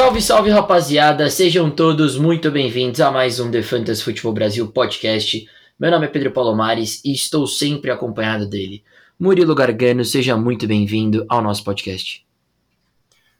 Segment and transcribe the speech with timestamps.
[0.00, 5.46] Salve, salve rapaziada, sejam todos muito bem-vindos a mais um The Fantasy Futebol Brasil podcast.
[5.78, 8.82] Meu nome é Pedro Palomares e estou sempre acompanhado dele.
[9.18, 12.26] Murilo Gargano, seja muito bem-vindo ao nosso podcast.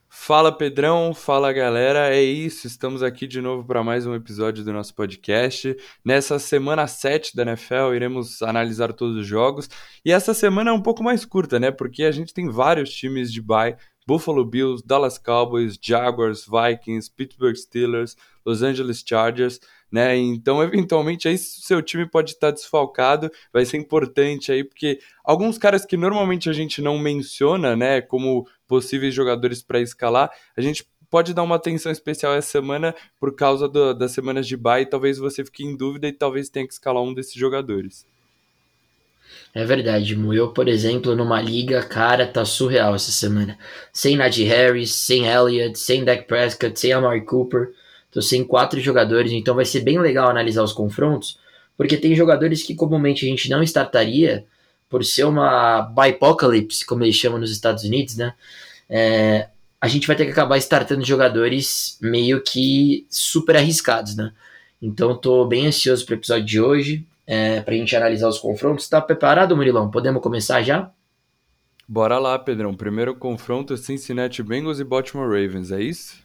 [0.07, 4.71] Fala Pedrão, fala galera, é isso, estamos aqui de novo para mais um episódio do
[4.71, 5.75] nosso podcast.
[6.05, 9.67] Nessa semana 7 da NFL, iremos analisar todos os jogos.
[10.05, 11.71] E essa semana é um pouco mais curta, né?
[11.71, 13.79] Porque a gente tem vários times de bye
[14.11, 20.17] Buffalo Bills, Dallas Cowboys, Jaguars, Vikings, Pittsburgh Steelers, Los Angeles Chargers, né?
[20.17, 25.87] Então, eventualmente, aí seu time pode estar desfalcado, vai ser importante aí, porque alguns caras
[25.87, 31.33] que normalmente a gente não menciona, né, como possíveis jogadores para escalar, a gente pode
[31.33, 35.45] dar uma atenção especial essa semana por causa do, das semanas de bye, talvez você
[35.45, 38.05] fique em dúvida e talvez tenha que escalar um desses jogadores.
[39.55, 40.33] É verdade, Mu.
[40.33, 43.59] Eu, por exemplo, numa liga, cara, tá surreal essa semana.
[43.93, 47.71] Sem Najee Harris, sem Elliott, sem Dak Prescott, sem Amari Cooper.
[48.11, 51.39] Tô sem quatro jogadores, então vai ser bem legal analisar os confrontos,
[51.77, 54.45] porque tem jogadores que comumente a gente não startaria
[54.89, 58.35] por ser uma bipocalypse, como eles chamam nos Estados Unidos, né?
[58.89, 59.49] É,
[59.81, 64.33] a gente vai ter que acabar startando jogadores meio que super arriscados, né?
[64.83, 68.83] Então tô bem ansioso pro episódio de hoje é, para a gente analisar os confrontos.
[68.83, 69.89] Está preparado, Murilão?
[69.89, 70.91] Podemos começar já?
[71.89, 72.75] Bora lá, Pedrão.
[72.75, 76.17] Primeiro confronto Cincinnati Bengals e Baltimore Ravens, é isso?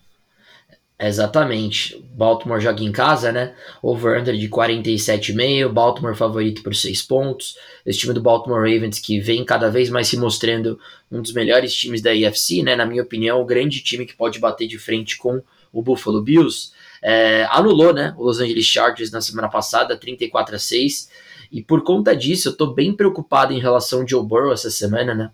[1.00, 2.04] Exatamente.
[2.16, 3.54] Baltimore joga em casa, né?
[3.84, 5.72] Over-under de 47,5.
[5.72, 7.56] Baltimore favorito por 6 pontos.
[7.86, 10.80] Esse time do Baltimore Ravens que vem cada vez mais se mostrando
[11.12, 12.76] um dos melhores times da AFC, né?
[12.76, 15.40] Na minha opinião, o grande time que pode bater de frente com
[15.72, 16.72] o Buffalo Bills
[17.08, 21.08] é, anulou né, o Los Angeles Chargers na semana passada, 34 a 6.
[21.52, 25.14] E por conta disso, eu estou bem preocupado em relação ao Joe Burrow essa semana,
[25.14, 25.32] né?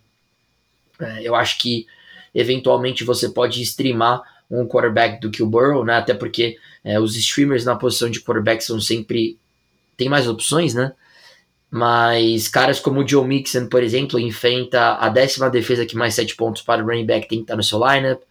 [1.00, 1.88] É, eu acho que
[2.36, 4.22] eventualmente você pode streamar
[4.52, 5.96] um quarterback do que o Burrow, né?
[5.96, 9.40] Até porque é, os streamers na posição de quarterback são sempre.
[9.96, 10.92] tem mais opções, né?
[11.72, 16.36] Mas caras como o Joe Mixon, por exemplo, enfrenta a décima defesa que mais 7
[16.36, 18.22] pontos para o running back tem que estar no seu lineup.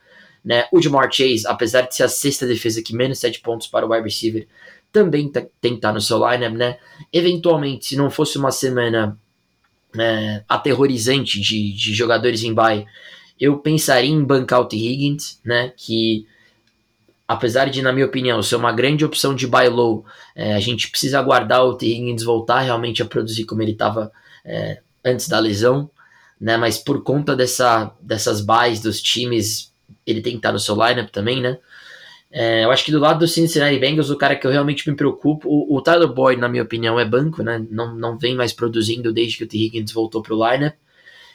[0.44, 0.66] Né?
[0.72, 3.90] O Jamar Chase, apesar de ser a sexta defesa que menos 7 pontos para o
[3.90, 4.46] wide receiver,
[4.92, 6.78] também tá, tem que estar no seu lineup, né?
[7.12, 9.16] Eventualmente, se não fosse uma semana
[9.98, 12.86] é, aterrorizante de, de jogadores em bye,
[13.38, 14.76] eu pensaria em bancar o T.
[14.76, 15.72] Higgins, né?
[15.76, 16.26] Que
[17.26, 20.90] apesar de, na minha opinião, ser uma grande opção de buy low, é, a gente
[20.90, 21.86] precisa aguardar o T.
[21.86, 24.10] Higgins voltar realmente a produzir como ele estava
[24.44, 25.88] é, antes da lesão,
[26.40, 26.56] né?
[26.56, 29.69] Mas por conta dessa, dessas buys dos times
[30.12, 31.58] ele tem que estar no seu lineup também, né?
[32.32, 34.96] É, eu acho que do lado do Cincinnati Bengals, o cara que eu realmente me
[34.96, 37.66] preocupo, o, o Tyler Boyd, na minha opinião, é banco, né?
[37.70, 39.58] Não, não vem mais produzindo desde que o T.
[39.58, 40.74] Higgins voltou pro lineup.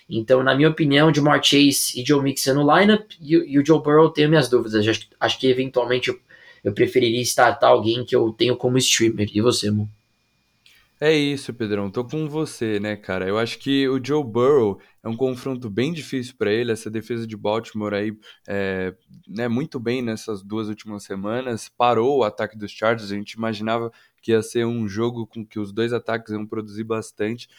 [0.09, 3.81] Então, na minha opinião, Jamar Chase e Joe Mixon no lineup e, e o Joe
[3.81, 4.88] Burrow tenho minhas dúvidas.
[4.88, 6.19] Acho, acho que eventualmente eu,
[6.64, 9.30] eu preferiria startar alguém que eu tenho como streamer.
[9.34, 9.90] E você, Mo?
[11.00, 11.92] É isso, Pedrão.
[11.92, 13.28] Tô com você, né, cara?
[13.28, 16.72] Eu acho que o Joe Burrow é um confronto bem difícil para ele.
[16.72, 18.18] Essa defesa de Baltimore aí,
[18.48, 18.96] é,
[19.28, 21.68] né, muito bem nessas duas últimas semanas.
[21.68, 23.12] Parou o ataque dos Chargers.
[23.12, 23.92] A gente imaginava
[24.22, 27.50] que ia ser um jogo com que os dois ataques iam produzir bastante.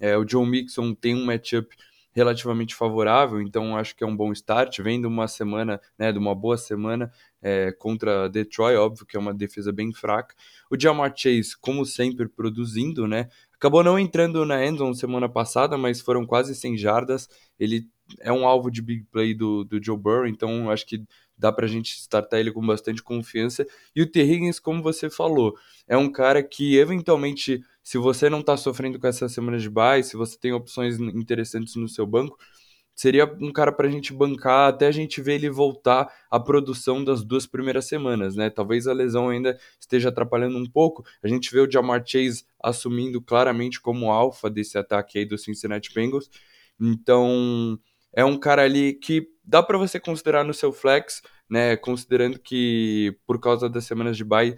[0.00, 1.76] É, o Joe Mixon tem um matchup
[2.18, 4.80] relativamente favorável, então acho que é um bom start.
[4.80, 9.20] Vem de uma semana, né, de uma boa semana é, contra Detroit, óbvio que é
[9.20, 10.34] uma defesa bem fraca.
[10.70, 13.28] O Jamar Chase, como sempre, produzindo, né?
[13.54, 17.28] Acabou não entrando na endzone semana passada, mas foram quase 100 jardas.
[17.58, 17.88] Ele
[18.20, 21.04] é um alvo de big play do, do Joe Burrow, então acho que
[21.36, 23.66] dá pra gente startar ele com bastante confiança.
[23.94, 24.22] E o T.
[24.22, 29.06] Higgins, como você falou, é um cara que eventualmente, se você não tá sofrendo com
[29.06, 32.36] essa semana de bye, se você tem opções interessantes no seu banco,
[32.94, 37.02] seria um cara para a gente bancar até a gente ver ele voltar à produção
[37.02, 38.50] das duas primeiras semanas, né?
[38.50, 41.02] Talvez a lesão ainda esteja atrapalhando um pouco.
[41.22, 45.90] A gente vê o Jamar Chase assumindo claramente como alfa desse ataque aí do Cincinnati
[45.94, 46.28] Bengals.
[46.78, 47.78] Então,
[48.12, 51.74] é um cara ali que dá para você considerar no seu flex, né?
[51.74, 54.54] Considerando que por causa das semanas de bye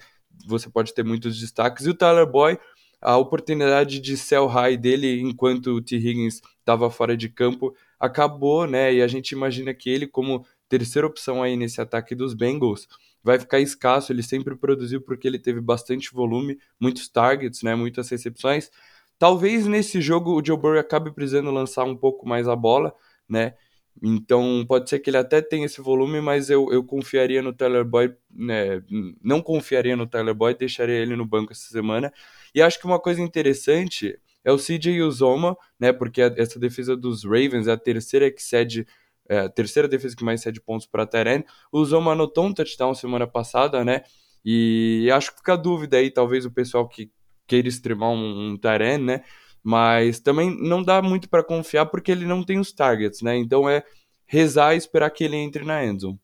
[0.49, 1.87] você pode ter muitos destaques.
[1.87, 2.59] E o Tyler Boy,
[3.01, 5.97] a oportunidade de sell high dele enquanto o T.
[5.97, 8.95] Higgins estava fora de campo acabou, né?
[8.95, 12.89] E a gente imagina que ele, como terceira opção aí nesse ataque dos Bengals,
[13.23, 14.11] vai ficar escasso.
[14.11, 17.75] Ele sempre produziu porque ele teve bastante volume, muitos targets, né?
[17.75, 18.71] Muitas recepções.
[19.19, 22.95] Talvez nesse jogo o Joe Burrow acabe precisando lançar um pouco mais a bola,
[23.29, 23.55] né?
[24.03, 27.85] Então pode ser que ele até tenha esse volume, mas eu, eu confiaria no Tyler
[27.85, 28.83] Boyd, né?
[29.23, 32.11] Não confiaria no Tyler Boyd, deixaria ele no banco essa semana.
[32.55, 35.93] E acho que uma coisa interessante é o CJ Uzoma, né?
[35.93, 38.87] Porque essa defesa dos Ravens é a terceira que cede
[39.29, 41.45] é, terceira defesa que mais cede pontos para Teren.
[41.71, 44.03] O Zoma anotou um touchdown semana passada, né?
[44.45, 47.13] E acho que fica a dúvida aí, talvez o pessoal que
[47.47, 49.23] queira extremar um, um Teren, né?
[49.63, 53.37] Mas também não dá muito para confiar porque ele não tem os targets, né?
[53.37, 53.85] Então é
[54.27, 56.19] rezar e esperar que ele entre na endzone.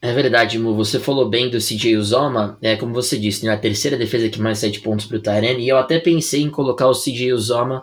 [0.00, 0.74] É verdade, Mu.
[0.74, 2.58] Você falou bem do CJ Uzoma.
[2.60, 3.52] É como você disse, né?
[3.52, 5.62] A terceira defesa que mais sete pontos para o Tyrene.
[5.62, 7.82] E eu até pensei em colocar o CJ Uzoma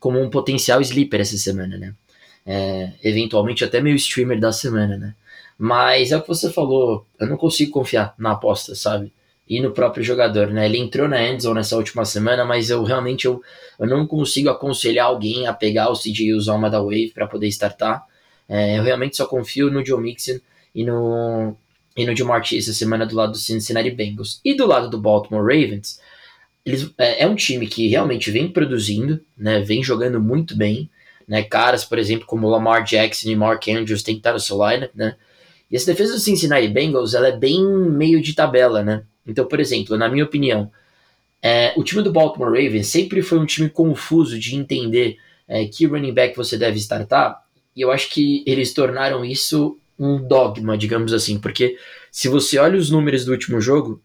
[0.00, 1.94] como um potencial sleeper essa semana, né?
[2.44, 5.14] É, eventualmente até meio streamer da semana, né?
[5.56, 7.06] Mas é o que você falou.
[7.18, 9.12] Eu não consigo confiar na aposta, sabe?
[9.48, 10.66] E no próprio jogador, né?
[10.66, 13.40] Ele entrou na endzone nessa última semana, mas eu realmente eu,
[13.78, 18.04] eu não consigo aconselhar alguém a pegar o CJ Uzoma da Wave para poder startar.
[18.48, 20.40] É, eu realmente só confio no Joe Mixon
[20.74, 21.56] e no,
[21.96, 24.40] e no Jamar Chase essa semana do lado do Cincinnati Bengals.
[24.44, 26.00] E do lado do Baltimore Ravens,
[26.64, 30.90] eles, é, é, um time que realmente vem produzindo, né, vem jogando muito bem.
[31.26, 34.56] Né, caras, por exemplo, como Lamar Jackson e Mark Andrews tem que estar no seu
[34.56, 35.14] lineup, né?
[35.70, 39.04] E essa defesa do Cincinnati Bengals, ela é bem meio de tabela, né?
[39.26, 40.70] Então, por exemplo, na minha opinião,
[41.40, 45.16] é, o time do Baltimore Ravens sempre foi um time confuso de entender
[45.48, 47.42] é, que running back você deve startar,
[47.74, 51.78] e eu acho que eles tornaram isso um dogma, digamos assim, porque
[52.10, 54.02] se você olha os números do último jogo,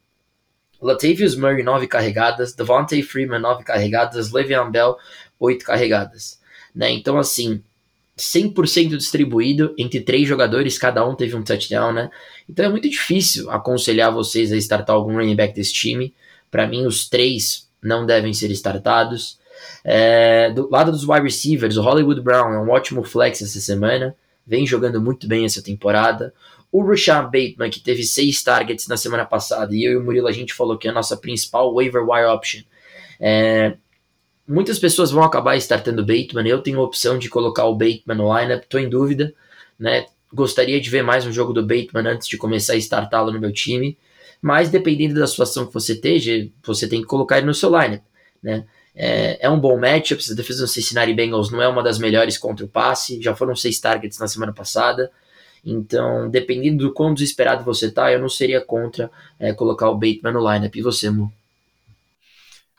[0.82, 4.96] Latavius Murray 9 carregadas, Devontae Freeman 9 carregadas, Le'Veon Bell
[5.40, 6.40] 8 carregadas,
[6.74, 6.92] né?
[6.92, 7.64] Então assim,
[8.18, 12.10] 100% distribuído entre três jogadores, cada um teve um touchdown, né?
[12.50, 16.14] Então é muito difícil aconselhar vocês a startar algum running back desse time.
[16.50, 19.38] Para mim, os três não devem ser startados.
[19.84, 24.16] É, do lado dos wide receivers, o Hollywood Brown é um ótimo flex essa semana
[24.48, 26.34] vem jogando muito bem essa temporada.
[26.72, 30.28] O Rashawn Bateman, que teve seis targets na semana passada, e eu e o Murilo
[30.28, 32.62] a gente falou que é a nossa principal waiver wire option.
[33.20, 33.76] É,
[34.48, 36.48] muitas pessoas vão acabar startando o Bateman.
[36.48, 39.34] Eu tenho a opção de colocar o Bateman no lineup, estou em dúvida.
[39.78, 40.06] Né?
[40.34, 43.52] Gostaria de ver mais um jogo do Bateman antes de começar a startá-lo no meu
[43.52, 43.98] time.
[44.42, 48.04] Mas dependendo da situação que você esteja, você tem que colocar ele no seu lineup.
[48.42, 48.66] Né?
[49.00, 50.24] É, é um bom matchup.
[50.32, 53.22] A defesa do Cincinnati Bengals não é uma das melhores contra o passe.
[53.22, 55.12] Já foram seis targets na semana passada.
[55.64, 60.34] Então, dependendo do quão desesperado você tá, eu não seria contra é, colocar o Bateman
[60.34, 60.76] no lineup.
[60.76, 61.32] E você, Mu?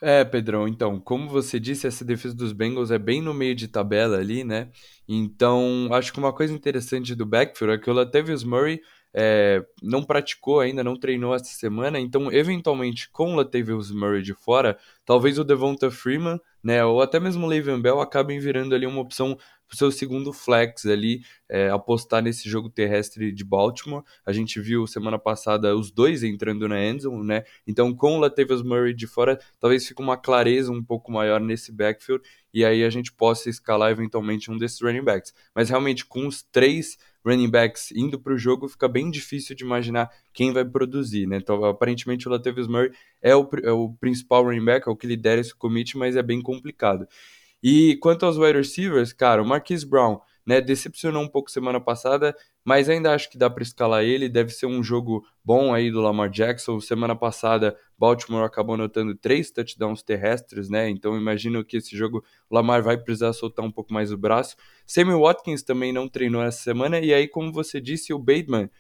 [0.01, 3.67] É, Pedrão, então, como você disse, essa defesa dos Bengals é bem no meio de
[3.67, 4.69] tabela ali, né?
[5.09, 8.81] Então, acho que uma coisa interessante do backfield é que o Latavius Murray
[9.15, 14.35] é, não praticou ainda, não treinou essa semana, então eventualmente com o Latavius Murray de
[14.35, 18.87] fora, talvez o Devonta Freeman, né, ou até mesmo o Le'Veon Bell acabem virando ali
[18.87, 19.39] uma opção
[19.69, 24.03] para o seu segundo flex ali, é, apostar nesse jogo terrestre de Baltimore.
[24.25, 27.45] A gente viu semana passada os dois entrando na endzone, né?
[27.67, 31.71] Então com o Latavius Murray de fora, talvez fique uma clareza um pouco maior nesse
[31.71, 35.35] backfield e aí a gente possa escalar eventualmente um desses running backs.
[35.55, 39.65] Mas realmente com os três running backs indo para o jogo, fica bem difícil de
[39.65, 41.37] imaginar quem vai produzir, né?
[41.37, 45.07] Então, aparentemente o Latavius Murray é o, é o principal running back, é o que
[45.07, 47.07] lidera esse commit, mas é bem complicado.
[47.63, 52.35] E quanto aos wide receivers, cara, o Marquise Brown, né, decepcionou um pouco semana passada,
[52.65, 54.29] mas ainda acho que dá para escalar ele.
[54.29, 56.81] Deve ser um jogo bom aí do Lamar Jackson.
[56.81, 60.89] Semana passada, Baltimore acabou anotando três touchdowns terrestres, né?
[60.89, 64.57] Então imagino que esse jogo Lamar vai precisar soltar um pouco mais o braço.
[64.87, 68.71] Sammy Watkins também não treinou essa semana, e aí, como você disse, o Bateman.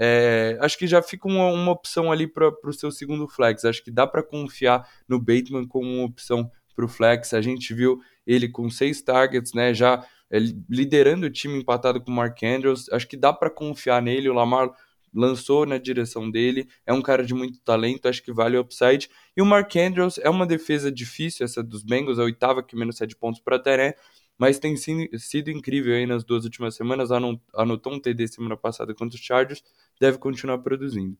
[0.00, 3.64] É, acho que já fica uma, uma opção ali para o seu segundo flex.
[3.64, 7.34] Acho que dá para confiar no Bateman como uma opção para o flex.
[7.34, 9.74] A gente viu ele com seis targets, né?
[9.74, 10.38] Já é,
[10.70, 12.88] liderando o time empatado com o Mark Andrews.
[12.90, 14.28] Acho que dá para confiar nele.
[14.28, 14.70] O Lamar
[15.14, 19.08] lançou na direção dele, é um cara de muito talento, acho que vale o upside.
[19.36, 22.96] E o Mark Andrews é uma defesa difícil, essa dos Bengals, a oitava que menos
[22.96, 23.96] 7 pontos para Teré,
[24.36, 29.16] mas tem sido incrível aí nas duas últimas semanas, anotou um TD semana passada contra
[29.18, 29.64] os Chargers,
[30.00, 31.16] deve continuar produzindo.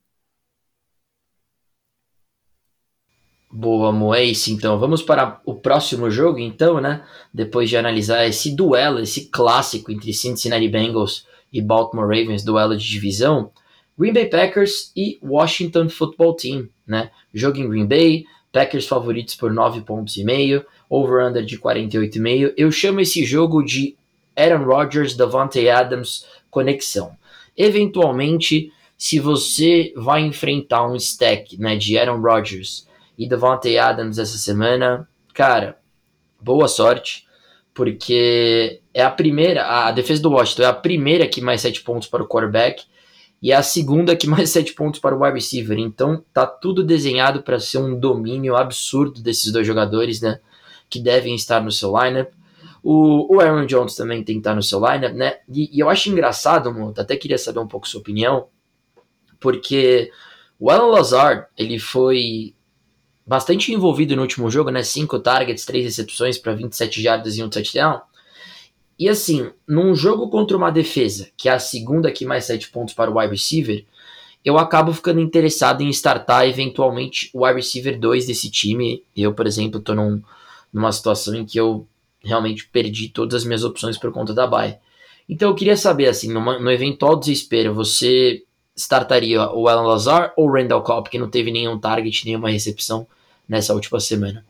[3.51, 4.53] Boa, Moace.
[4.53, 7.05] Então, vamos para o próximo jogo, então, né?
[7.33, 12.87] Depois de analisar esse duelo, esse clássico entre Cincinnati Bengals e Baltimore Ravens, duelo de
[12.87, 13.51] divisão.
[13.99, 17.11] Green Bay Packers e Washington Football Team, né?
[17.35, 22.55] Jogo em Green Bay, Packers favoritos por 9 pontos e meio, over-under de 48,5.
[22.57, 23.97] Eu chamo esse jogo de
[24.37, 27.17] Aaron Rodgers, Davante Adams conexão.
[27.57, 32.87] Eventualmente, se você vai enfrentar um stack né, de Aaron Rodgers
[33.19, 35.77] e Davante Adams essa semana, cara,
[36.41, 37.27] boa sorte,
[37.75, 42.09] porque é a primeira, a defesa do Washington é a primeira que mais 7 pontos
[42.09, 42.85] para o quarterback
[43.41, 45.79] e é a segunda que mais 7 pontos para o wide receiver.
[45.79, 50.41] Então tá tudo desenhado para ser um domínio absurdo desses dois jogadores, né?
[50.91, 52.31] Que devem estar no seu lineup.
[52.83, 55.39] O, o Aaron Jones também tem que estar no seu lineup, né?
[55.49, 58.47] E, e eu acho engraçado, Monta, até queria saber um pouco sua opinião,
[59.41, 60.11] porque
[60.59, 62.55] o Alan Lazard, ele foi
[63.27, 64.83] bastante envolvido no último jogo, né?
[64.83, 68.01] Cinco targets, três recepções para 27 jardas e um touchdown.
[68.99, 72.95] E assim, num jogo contra uma defesa, que é a segunda que mais sete pontos
[72.95, 73.85] para o wide receiver,
[74.45, 79.05] eu acabo ficando interessado em startar eventualmente o wide receiver 2 desse time.
[79.17, 80.23] Eu, por exemplo, estou num,
[80.73, 81.87] numa situação em que eu
[82.25, 84.79] realmente perdi todas as minhas opções por conta da bye.
[85.29, 88.43] Então eu queria saber, assim, numa, no eventual desespero, você
[88.75, 93.07] startaria o Alan Lazar ou o Randall Cobb, que não teve nenhum target, nenhuma recepção
[93.49, 94.45] nessa última semana?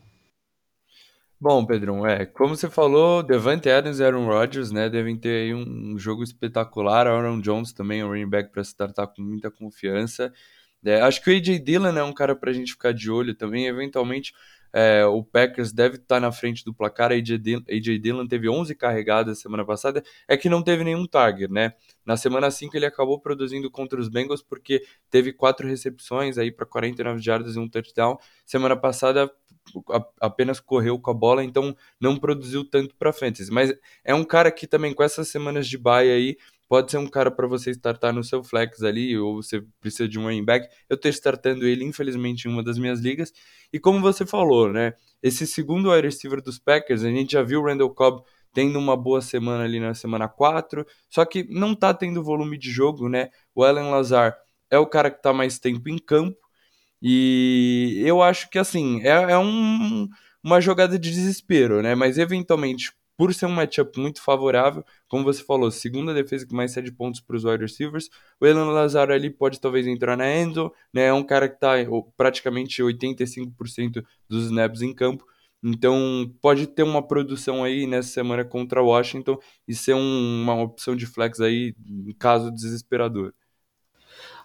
[1.40, 5.54] Bom, Pedrão, é, como você falou, Devante Adams e Aaron Rodgers, né, devem ter aí
[5.54, 10.32] um, jogo espetacular, Aaron Jones também, um running back para startar com muita confiança.
[10.84, 13.36] É, acho que o AJ Dillon é um cara para a gente ficar de olho
[13.36, 14.32] também, eventualmente
[14.72, 17.10] é, o Packers deve estar tá na frente do placar.
[17.10, 20.02] AJ Dillon, AJ Dillon teve 11 carregadas semana passada.
[20.26, 21.72] É que não teve nenhum target, né?
[22.04, 26.66] Na semana 5 ele acabou produzindo contra os Bengals porque teve quatro recepções aí para
[26.66, 28.18] 49 jardas e um touchdown.
[28.44, 29.30] Semana passada
[30.20, 33.50] apenas correu com a bola, então não produziu tanto para fantasy.
[33.50, 33.72] Mas
[34.04, 36.36] é um cara que também com essas semanas de bye aí
[36.68, 40.18] pode ser um cara para você startar no seu flex ali, ou você precisa de
[40.18, 40.68] um running back.
[40.88, 43.32] Eu estou startando ele, infelizmente, em uma das minhas ligas.
[43.72, 44.92] E como você falou, né?
[45.22, 48.22] Esse segundo wide receiver dos Packers, a gente já viu o Randall Cobb
[48.52, 52.70] tendo uma boa semana ali na semana 4, só que não tá tendo volume de
[52.70, 53.30] jogo, né?
[53.54, 54.36] O Allen Lazar
[54.70, 56.47] é o cara que tá mais tempo em campo.
[57.02, 60.08] E eu acho que assim, é, é um,
[60.42, 61.94] uma jogada de desespero, né?
[61.94, 66.70] Mas eventualmente por ser um matchup muito favorável, como você falou, segunda defesa que mais
[66.70, 68.08] cede pontos para os wide receivers,
[68.40, 71.06] o Elan Lazaro ali pode talvez entrar na endzone, né?
[71.06, 71.74] É um cara que está
[72.16, 75.26] praticamente 85% dos snaps em campo,
[75.60, 79.36] então pode ter uma produção aí nessa semana contra Washington
[79.66, 81.74] e ser um, uma opção de flex aí
[82.20, 83.34] caso desesperador.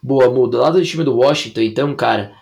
[0.02, 0.60] Boa, muda.
[0.60, 2.36] Lá do time do Washington, então, cara,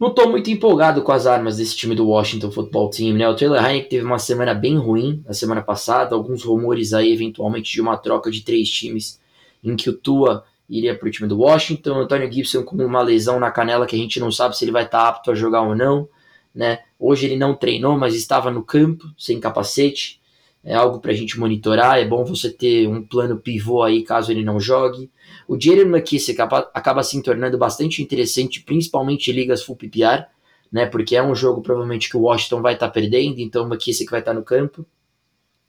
[0.00, 3.28] não estou muito empolgado com as armas desse time do Washington Football Team, né?
[3.28, 7.70] O Taylor Heineken teve uma semana bem ruim na semana passada, alguns rumores aí eventualmente
[7.70, 9.20] de uma troca de três times
[9.62, 13.02] em que o Tua iria para o time do Washington, o Antônio Gibson com uma
[13.02, 15.34] lesão na canela que a gente não sabe se ele vai estar tá apto a
[15.34, 16.08] jogar ou não,
[16.54, 16.78] né?
[16.98, 20.19] Hoje ele não treinou, mas estava no campo sem capacete.
[20.62, 21.98] É algo para a gente monitorar.
[21.98, 25.10] É bom você ter um plano pivô aí caso ele não jogue.
[25.48, 30.26] O Jerry McKissick acaba, acaba se tornando bastante interessante, principalmente em ligas full PPR,
[30.70, 30.86] né?
[30.86, 34.10] Porque é um jogo provavelmente que o Washington vai estar tá perdendo, então o McKissick
[34.10, 34.84] vai estar tá no campo,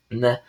[0.09, 0.41] né?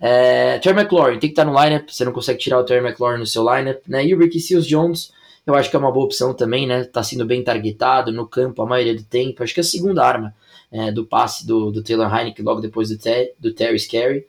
[0.00, 2.84] É, Terry McLaurin tem que estar tá no lineup, você não consegue tirar o Terry
[2.84, 4.04] McLaurin no seu lineup, né?
[4.04, 5.12] E o Ricky Seals Jones,
[5.46, 6.84] eu acho que é uma boa opção também, né?
[6.84, 9.42] Tá sendo bem targetado no campo a maioria do tempo.
[9.42, 10.34] Acho que é a segunda arma
[10.72, 12.96] é, do passe do, do Taylor Heineken logo depois do,
[13.38, 14.26] do Terry Scary.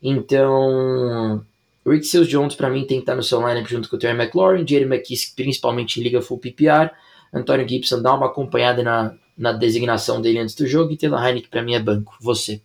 [0.00, 1.44] Então,
[1.86, 4.18] Rick Seals Jones, para mim, tem que estar no seu lineup junto com o Terry
[4.18, 6.90] McLaurin, Jerry McKissick, principalmente em Liga Full PPR.
[7.32, 10.92] Antônio Gibson dá uma acompanhada na, na designação dele antes do jogo.
[10.92, 12.16] E Taylor Heineken, para mim, é banco.
[12.20, 12.62] Você.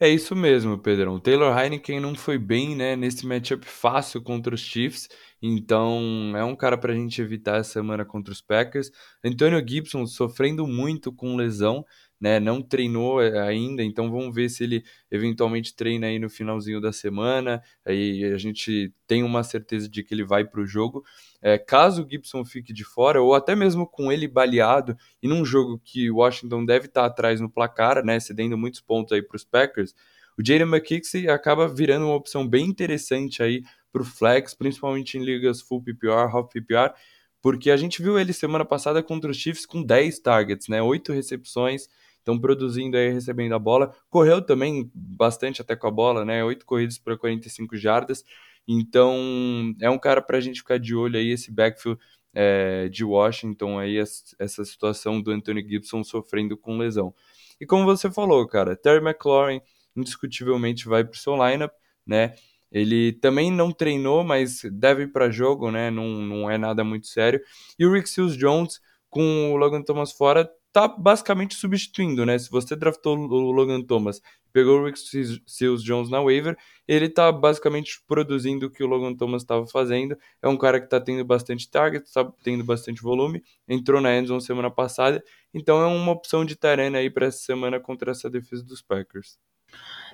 [0.00, 1.18] É isso mesmo, Pedrão.
[1.18, 5.08] Taylor Heineken não foi bem né, nesse matchup fácil contra os Chiefs.
[5.46, 8.90] Então, é um cara para a gente evitar essa semana contra os Packers.
[9.22, 11.84] Antônio Gibson sofrendo muito com lesão
[12.24, 12.40] né?
[12.40, 16.90] Não treinou eh, ainda, então vamos ver se ele eventualmente treina aí no finalzinho da
[16.90, 17.62] semana.
[17.84, 21.04] Aí a gente tem uma certeza de que ele vai para o jogo.
[21.42, 25.44] É, caso o Gibson fique de fora, ou até mesmo com ele baleado, e num
[25.44, 28.18] jogo que o Washington deve estar tá atrás no placar, né?
[28.18, 29.94] Cedendo muitos pontos aí para os Packers,
[30.38, 33.62] o Jaden McKinsey acaba virando uma opção bem interessante aí
[33.94, 36.92] para o flex, principalmente em ligas full PPR, half PPR,
[37.40, 40.82] porque a gente viu ele semana passada contra os Chiefs com 10 targets, né?
[40.82, 43.94] 8 recepções, estão produzindo aí, recebendo a bola.
[44.10, 46.42] Correu também bastante até com a bola, né?
[46.42, 48.24] Oito corridas para 45 jardas.
[48.66, 52.00] Então, é um cara para a gente ficar de olho aí, esse backfield
[52.34, 57.14] é, de Washington, aí, essa situação do Anthony Gibson sofrendo com lesão.
[57.60, 59.60] E como você falou, cara, Terry McLaurin
[59.94, 61.72] indiscutivelmente vai para o seu lineup,
[62.06, 62.34] né?
[62.74, 65.92] Ele também não treinou, mas deve ir para jogo, né?
[65.92, 67.40] Não, não é nada muito sério.
[67.78, 72.36] E o Rick Seals Jones, com o Logan Thomas fora, tá basicamente substituindo, né?
[72.36, 74.20] Se você draftou o Logan Thomas,
[74.52, 74.98] pegou o Rick
[75.46, 76.56] Seals Jones na waiver,
[76.88, 80.16] ele tá basicamente produzindo o que o Logan Thomas estava fazendo.
[80.42, 84.42] É um cara que tá tendo bastante target, tá tendo bastante volume, entrou na endzone
[84.42, 88.64] semana passada, então é uma opção de Tarena aí para essa semana contra essa defesa
[88.64, 89.38] dos Packers.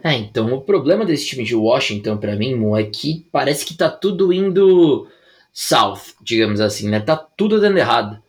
[0.03, 3.75] É, então o problema desse time de Washington para mim, Mo, é que parece que
[3.75, 5.07] tá tudo indo
[5.53, 7.01] south, digamos assim, né?
[7.01, 8.23] Tá tudo dando errado,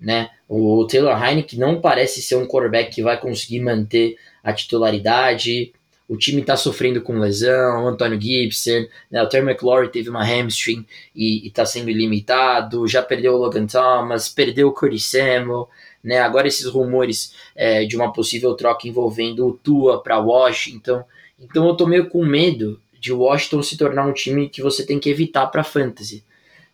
[0.00, 0.30] né?
[0.48, 5.72] O Taylor Heineken não parece ser um quarterback que vai conseguir manter a titularidade.
[6.08, 10.24] O time está sofrendo com lesão, o Antônio Gibson, né, o Terry McLaurin teve uma
[10.24, 15.68] hamstring e está sendo limitado, já perdeu o Logan Thomas, perdeu o Curtis Samuel,
[16.02, 21.02] né, agora esses rumores é, de uma possível troca envolvendo o Tua para Washington.
[21.40, 25.00] Então eu tô meio com medo de Washington se tornar um time que você tem
[25.00, 26.24] que evitar para fantasy,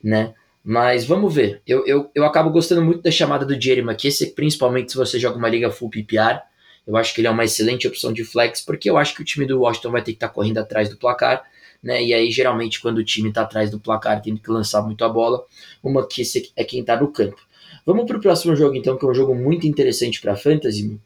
[0.03, 0.35] né?
[0.65, 1.61] Mas vamos ver.
[1.67, 5.37] Eu, eu, eu acabo gostando muito da chamada do Jerry McKissick, principalmente se você joga
[5.37, 6.41] uma liga full PPR.
[6.87, 9.25] Eu acho que ele é uma excelente opção de flex, porque eu acho que o
[9.25, 11.43] time do Washington vai ter que estar tá correndo atrás do placar,
[11.83, 12.03] né?
[12.03, 15.09] E aí, geralmente, quando o time está atrás do placar, tendo que lançar muito a
[15.09, 15.45] bola,
[15.83, 17.41] o McKissick é quem está no campo.
[17.87, 20.99] Vamos para o próximo jogo, então, que é um jogo muito interessante para fantasy.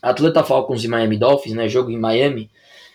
[0.00, 1.68] Atlanta Falcons e Miami Dolphins, né?
[1.68, 2.50] Jogo em Miami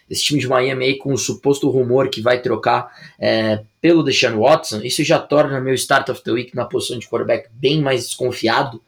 [0.09, 4.39] esse time de Miami aí com o suposto rumor que vai trocar é, pelo Deshaun
[4.39, 8.05] Watson, isso já torna meu start of the week na posição de quarterback bem mais
[8.05, 8.81] desconfiado,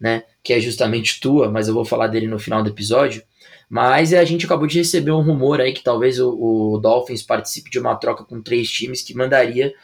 [0.00, 0.24] né?
[0.48, 3.22] Que é justamente tua, mas eu vou falar dele no final do episódio.
[3.68, 7.22] Mas é, a gente acabou de receber um rumor aí que talvez o, o Dolphins
[7.22, 9.74] participe de uma troca com três times que mandaria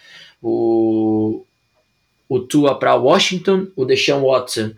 [0.41, 1.45] o,
[2.27, 4.73] o Tua para Washington, o Deshaun Watson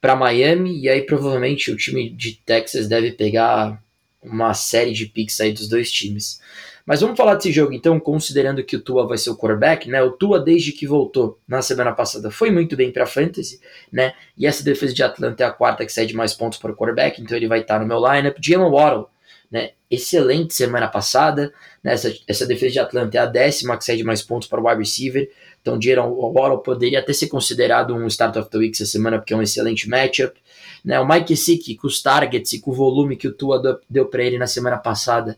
[0.00, 3.80] para Miami, e aí provavelmente o time de Texas deve pegar
[4.20, 6.40] uma série de picks aí dos dois times.
[6.88, 10.02] Mas vamos falar desse jogo então, considerando que o Tua vai ser o quarterback, né?
[10.02, 13.60] O Tua desde que voltou na semana passada foi muito bem para fantasy,
[13.92, 14.14] né?
[14.38, 17.20] E essa defesa de Atlanta é a quarta que cede mais pontos para o quarterback,
[17.20, 18.38] então ele vai estar no meu lineup.
[18.40, 19.06] Jalen Waddle,
[19.52, 19.72] né?
[19.90, 21.52] Excelente semana passada,
[21.84, 21.92] né?
[21.92, 24.78] Essa, essa defesa de Atlanta é a décima que cede mais pontos para o wide
[24.80, 25.30] receiver.
[25.60, 29.34] Então, Jalen Waddle poderia até ser considerado um start of the week essa semana, porque
[29.34, 30.40] é um excelente matchup.
[30.82, 30.98] Né?
[30.98, 34.22] O Mike Sick, com os targets e com o volume que o Tua deu para
[34.22, 35.36] ele na semana passada,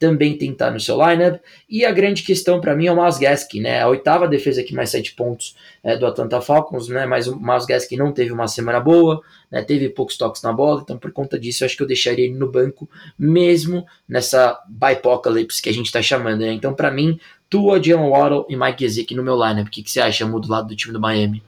[0.00, 1.40] também tem que estar no seu lineup.
[1.68, 3.82] E a grande questão para mim é o Miles Gaskin, né?
[3.82, 5.54] A oitava defesa aqui mais sete pontos
[5.84, 7.04] é, do Atlanta Falcons, né?
[7.04, 9.20] Mas o Miles Gaskin não teve uma semana boa,
[9.52, 9.62] né?
[9.62, 12.34] Teve poucos toques na bola, então por conta disso eu acho que eu deixaria ele
[12.34, 12.88] no banco
[13.18, 16.52] mesmo nessa bipocalypse que a gente está chamando, né?
[16.54, 19.68] Então para mim, Tua, Jalen Waddle e Mike Gesicki no meu lineup.
[19.68, 21.42] O que, que você acha, Mudo, do lado do time do Miami?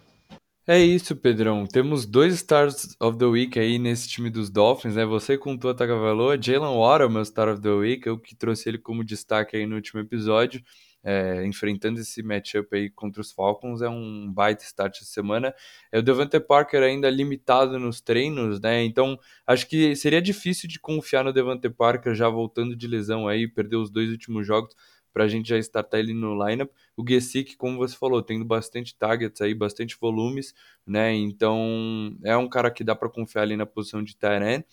[0.67, 1.67] É isso, Pedrão.
[1.67, 5.05] Temos dois Stars of the Week aí nesse time dos Dolphins, né?
[5.05, 8.79] Você com Tua Tagovailoa, Jalen Waddle, meu Star of the Week, eu que trouxe ele
[8.79, 10.63] como destaque aí no último episódio,
[11.03, 15.53] é, enfrentando esse matchup aí contra os Falcons, é um baita start essa semana.
[15.91, 18.85] É o Devante Parker ainda limitado nos treinos, né?
[18.85, 23.49] Então, acho que seria difícil de confiar no Devante Parker já voltando de lesão aí,
[23.49, 24.77] perdeu os dois últimos jogos
[25.13, 26.71] para a gente já startar ele no lineup.
[26.97, 30.55] O Gesick, como você falou, tendo bastante targets aí, bastante volumes,
[30.87, 31.13] né?
[31.15, 34.65] Então é um cara que dá para confiar ali na posição de Tyrant.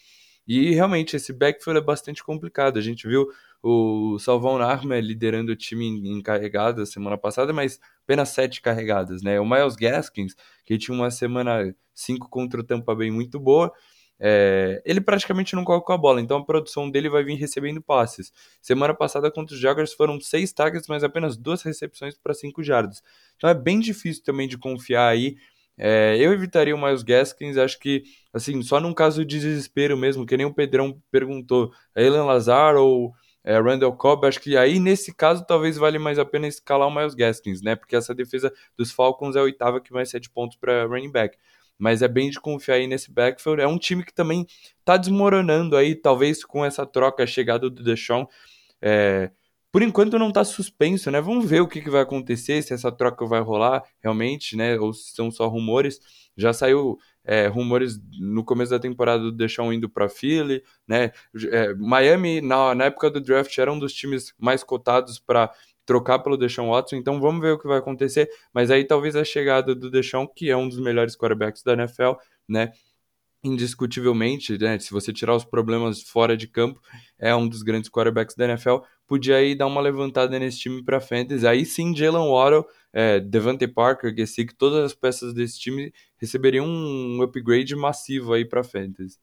[0.47, 2.79] E realmente esse backfield é bastante complicado.
[2.79, 3.27] A gente viu
[3.61, 9.39] o Salvão Arma liderando o time em, carregadas semana passada, mas apenas sete carregadas, né?
[9.39, 13.71] O Miles Gaskins, que tinha uma semana 5 contra o Tampa Bay muito boa,
[14.19, 18.33] é, ele praticamente não coloca a bola, então a produção dele vai vir recebendo passes.
[18.61, 23.01] Semana passada contra os Jaguars foram seis targets, mas apenas duas recepções para cinco jardas.
[23.37, 25.37] Então é bem difícil também de confiar aí.
[25.77, 28.03] É, eu evitaria o Miles Gaskins, acho que,
[28.33, 32.75] assim, só num caso de desespero mesmo, que nem o Pedrão perguntou, a Elan Lazar
[32.75, 36.89] ou é, Randall Cobb, acho que aí nesse caso talvez vale mais a pena escalar
[36.89, 37.77] o Miles Gaskins, né?
[37.77, 41.37] Porque essa defesa dos Falcons é a oitava que mais sete pontos para running back
[41.79, 43.61] mas é bem de confiar aí nesse backfield.
[43.61, 44.45] É um time que também
[44.83, 48.27] tá desmoronando aí, talvez com essa troca, a chegada do Deshaun.
[48.81, 49.31] É,
[49.71, 51.21] por enquanto não tá suspenso, né?
[51.21, 54.77] Vamos ver o que, que vai acontecer, se essa troca vai rolar realmente, né?
[54.79, 55.99] Ou se são só rumores.
[56.35, 61.11] Já saiu é, rumores no começo da temporada do Deshaun indo para Philly, né?
[61.51, 65.51] É, Miami, na, na época do draft, era um dos times mais cotados para
[65.89, 69.23] trocar pelo Deshaun Watson, então vamos ver o que vai acontecer, mas aí talvez a
[69.23, 72.11] chegada do Deshaun, que é um dos melhores quarterbacks da NFL,
[72.47, 72.71] né,
[73.43, 76.79] indiscutivelmente, né, se você tirar os problemas fora de campo,
[77.17, 81.01] é um dos grandes quarterbacks da NFL, podia aí dar uma levantada nesse time para
[81.01, 86.67] fantasy, aí sim Jalen Waddle, é, Devante Parker, Gesick, todas as peças desse time receberiam
[86.67, 89.17] um upgrade massivo aí para fantasy.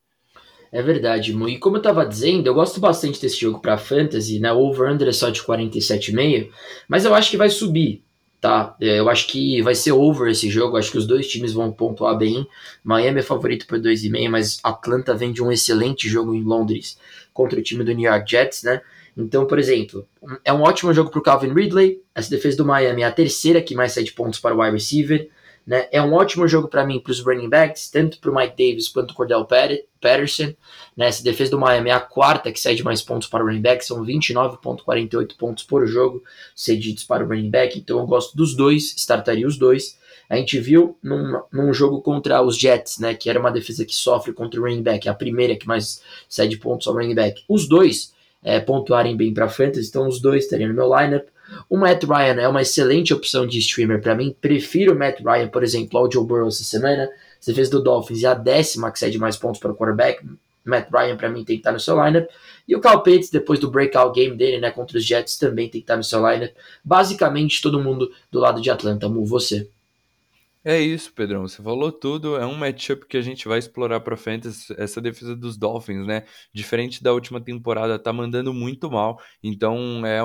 [0.73, 1.33] É verdade.
[1.33, 4.53] E como eu tava dizendo, eu gosto bastante desse jogo para fantasy, né?
[4.53, 6.51] O over-under é só de 47,5,
[6.89, 8.03] mas eu acho que vai subir,
[8.41, 8.77] tá?
[8.81, 11.73] É, eu acho que vai ser over esse jogo, acho que os dois times vão
[11.73, 12.47] pontuar bem.
[12.83, 16.99] Miami é favorito por 2,5, mas Atlanta vem de um excelente jogo em Londres
[17.33, 18.81] contra o time do New York Jets, né?
[19.17, 20.07] Então, por exemplo,
[20.45, 22.03] é um ótimo jogo para o Calvin Ridley.
[22.15, 25.31] Essa defesa do Miami é a terceira que mais de pontos para o wide receiver.
[25.67, 25.89] Né?
[25.91, 28.89] É um ótimo jogo para mim, para os running backs, tanto para o Mike Davis
[28.89, 30.55] quanto o Cordell Patterson.
[30.97, 31.09] Né?
[31.09, 33.85] Essa defesa do Miami é a quarta que cede mais pontos para o running back,
[33.85, 36.23] são 29,48 pontos por jogo
[36.55, 37.77] cedidos para o running back.
[37.79, 39.99] Então eu gosto dos dois, startaria os dois.
[40.29, 43.95] A gente viu num, num jogo contra os Jets, né, que era uma defesa que
[43.95, 47.43] sofre contra o running back, a primeira que mais cede pontos ao running back.
[47.49, 51.27] Os dois é, pontuarem bem para fantasy, então os dois estariam no meu lineup.
[51.69, 54.35] O Matt Ryan é uma excelente opção de streamer para mim.
[54.41, 57.09] Prefiro o Matt Ryan, por exemplo, ao Joe Burrow essa semana.
[57.41, 60.25] Você fez do Dolphins e a décima que cede mais pontos para o quarterback.
[60.65, 62.29] Matt Ryan, para mim, tem que estar no seu lineup.
[62.67, 65.81] E o Cal Pitts, depois do breakout game dele, né, contra os Jets, também tem
[65.81, 66.53] que estar no seu lineup.
[66.85, 69.09] Basicamente, todo mundo do lado de Atlanta.
[69.09, 69.69] Mu, você.
[70.69, 71.47] É isso, Pedrão.
[71.47, 72.37] Você falou tudo.
[72.37, 74.49] É um matchup que a gente vai explorar para frente.
[74.77, 76.25] Essa defesa dos Dolphins, né?
[76.53, 79.21] Diferente da última temporada, tá mandando muito mal.
[79.41, 80.21] Então é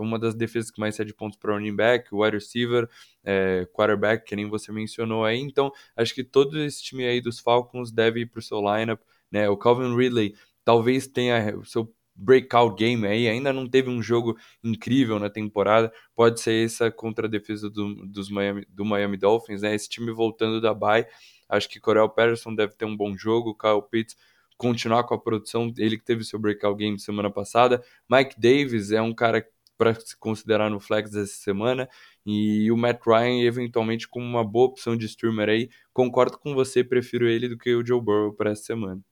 [0.00, 2.88] uma das defesas que mais cede pontos para running back, wide receiver,
[3.22, 5.38] é, quarterback, que nem você mencionou aí.
[5.38, 9.00] Então acho que todo esse time aí dos Falcons deve ir o seu lineup.
[9.30, 9.48] Né?
[9.48, 14.36] O Calvin Ridley talvez tenha o seu breakout game aí, ainda não teve um jogo
[14.62, 19.62] incrível na temporada, pode ser essa contra a defesa do, dos Miami, do Miami Dolphins,
[19.62, 19.74] né?
[19.74, 21.06] Esse time voltando da bye,
[21.48, 24.16] acho que Corel Patterson deve ter um bom jogo, Kyle Pitts
[24.56, 29.02] continuar com a produção, ele que teve seu breakout game semana passada, Mike Davis é
[29.02, 29.46] um cara
[29.76, 31.88] para se considerar no flex essa semana,
[32.24, 36.84] e o Matt Ryan eventualmente como uma boa opção de streamer aí, concordo com você,
[36.84, 39.02] prefiro ele do que o Joe Burrow para essa semana.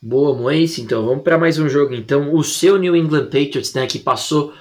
[0.00, 0.80] Boa, Moense.
[0.80, 1.94] Então vamos para mais um jogo.
[1.94, 4.54] Então, o seu New England Patriots, né, que passou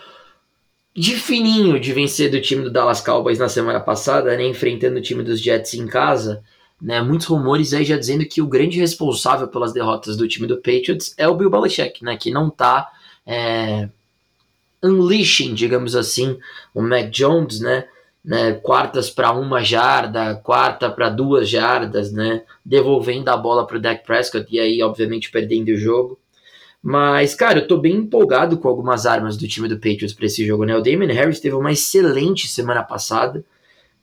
[0.96, 5.02] de fininho de vencer do time do Dallas Cowboys na semana passada, né, enfrentando o
[5.02, 6.44] time dos Jets em casa.
[6.82, 10.58] Né, muitos rumores aí já dizendo que o grande responsável pelas derrotas do time do
[10.58, 12.92] Patriots é o Bill Belichick, né, que não tá
[13.26, 13.90] é,
[14.84, 16.38] unleashing, digamos assim,
[16.76, 17.88] o Mac Jones, né,
[18.28, 23.80] né, quartas para uma jarda, quarta para duas jardas, né, devolvendo a bola para o
[23.80, 26.20] Dak Prescott e aí, obviamente, perdendo o jogo.
[26.84, 30.46] Mas, cara, eu tô bem empolgado com algumas armas do time do Patriots para esse
[30.46, 30.76] jogo, né?
[30.76, 33.46] O Damon Harris teve uma excelente semana passada,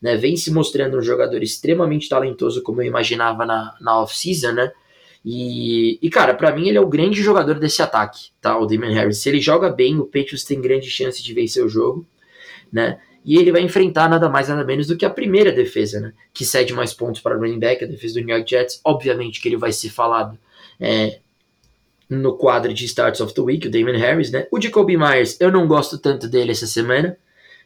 [0.01, 0.17] né?
[0.17, 4.73] Vem se mostrando um jogador extremamente talentoso, como eu imaginava na, na off-season, né?
[5.23, 8.59] E, e cara, para mim ele é o grande jogador desse ataque, tá?
[8.59, 9.19] O Damon Harris.
[9.19, 12.07] Se ele joga bem, o Patriots tem grande chance de vencer o jogo,
[12.73, 12.99] né?
[13.25, 16.13] E ele vai enfrentar nada mais nada menos do que a primeira defesa, né?
[16.33, 18.81] Que cede mais pontos para o running back, a defesa do New York Jets.
[18.85, 20.39] Obviamente que ele vai ser falado
[20.79, 21.21] é,
[22.09, 24.47] no quadro de Starts of the Week, o Damon Harris, né?
[24.51, 27.17] O Jacoby Myers, eu não gosto tanto dele essa semana,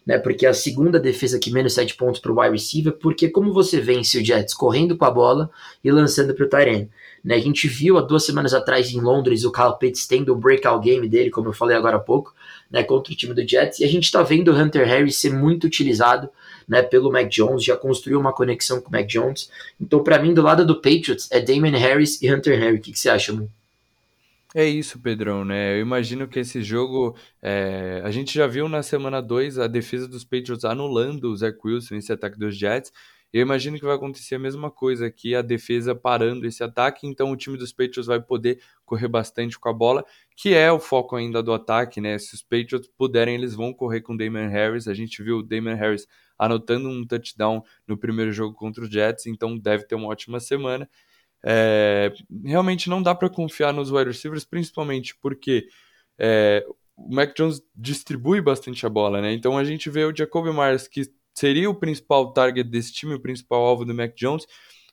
[0.09, 0.18] né?
[0.18, 3.53] Porque é a segunda defesa que menos cede pontos para o wide receiver, porque como
[3.53, 5.51] você vence o Jets correndo com a bola
[5.85, 6.90] e lançando para o Tyrene?
[7.23, 10.37] Né, a gente viu há duas semanas atrás em Londres o Kyle Pitts tendo o
[10.37, 12.33] breakout game dele, como eu falei agora há pouco,
[12.71, 15.31] né, contra o time do Jets, e a gente está vendo o Hunter Harris ser
[15.31, 16.31] muito utilizado
[16.66, 19.51] né, pelo Mac Jones, já construiu uma conexão com o Mac Jones.
[19.79, 22.79] Então, para mim, do lado do Patriots, é Damon Harris e Hunter Harris.
[22.79, 23.51] O que, que você acha, mano?
[24.54, 25.74] É isso, Pedrão, né?
[25.76, 27.14] Eu imagino que esse jogo.
[27.42, 28.00] É...
[28.02, 31.96] A gente já viu na semana 2 a defesa dos Patriots anulando o Zach Wilson,
[31.96, 32.90] esse ataque dos Jets.
[33.30, 37.30] Eu imagino que vai acontecer a mesma coisa aqui, a defesa parando esse ataque, então
[37.30, 40.02] o time dos Patriots vai poder correr bastante com a bola,
[40.34, 42.18] que é o foco ainda do ataque, né?
[42.18, 44.88] Se os Patriots puderem, eles vão correr com o Damon Harris.
[44.88, 46.06] A gente viu o Damon Harris
[46.38, 50.88] anotando um touchdown no primeiro jogo contra os Jets, então deve ter uma ótima semana.
[51.44, 52.12] É,
[52.44, 55.66] realmente não dá para confiar nos wide receivers, principalmente porque
[56.18, 56.64] é,
[56.96, 59.33] o Mac Jones distribui bastante a bola, né?
[59.33, 61.03] Então a gente vê o Jacoby Myers, que
[61.35, 64.44] seria o principal target desse time, o principal alvo do Mac Jones.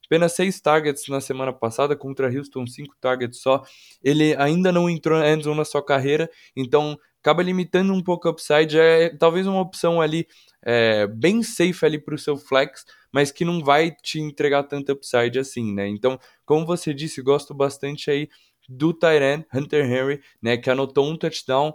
[0.05, 3.63] Apenas seis targets na semana passada, contra Houston, cinco targets só.
[4.03, 8.31] Ele ainda não entrou na endzone na sua carreira, então acaba limitando um pouco o
[8.31, 8.77] upside.
[8.77, 10.27] É talvez uma opção ali
[10.63, 14.91] é, bem safe ali para o seu flex, mas que não vai te entregar tanto
[14.91, 15.87] upside assim, né?
[15.87, 18.27] Então, como você disse, gosto bastante aí
[18.67, 21.73] do Tyran Hunter Henry, né, que anotou um touchdown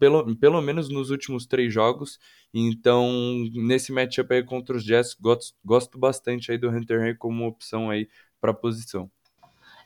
[0.00, 2.18] pelo, pelo menos nos últimos três jogos.
[2.54, 3.06] Então,
[3.52, 7.90] nesse matchup aí contra os Jets, gosto, gosto bastante aí do Hunter Henry como opção
[7.90, 8.08] aí
[8.40, 9.10] para a posição.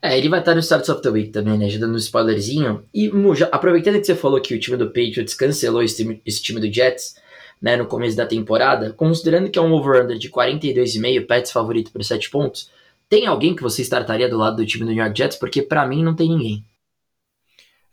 [0.00, 1.68] É, ele vai estar no Starts of the Week também, né?
[1.68, 2.84] Já dando um spoilerzinho.
[2.94, 6.40] E, já, aproveitando que você falou que o time do Patriots cancelou esse time, esse
[6.40, 7.16] time do Jets,
[7.62, 12.02] né, no começo da temporada, considerando que é um over-under de 42,5, Pets favorito por
[12.02, 12.68] 7 pontos,
[13.08, 15.36] tem alguém que você startaria do lado do time do New York Jets?
[15.36, 16.64] Porque para mim não tem ninguém.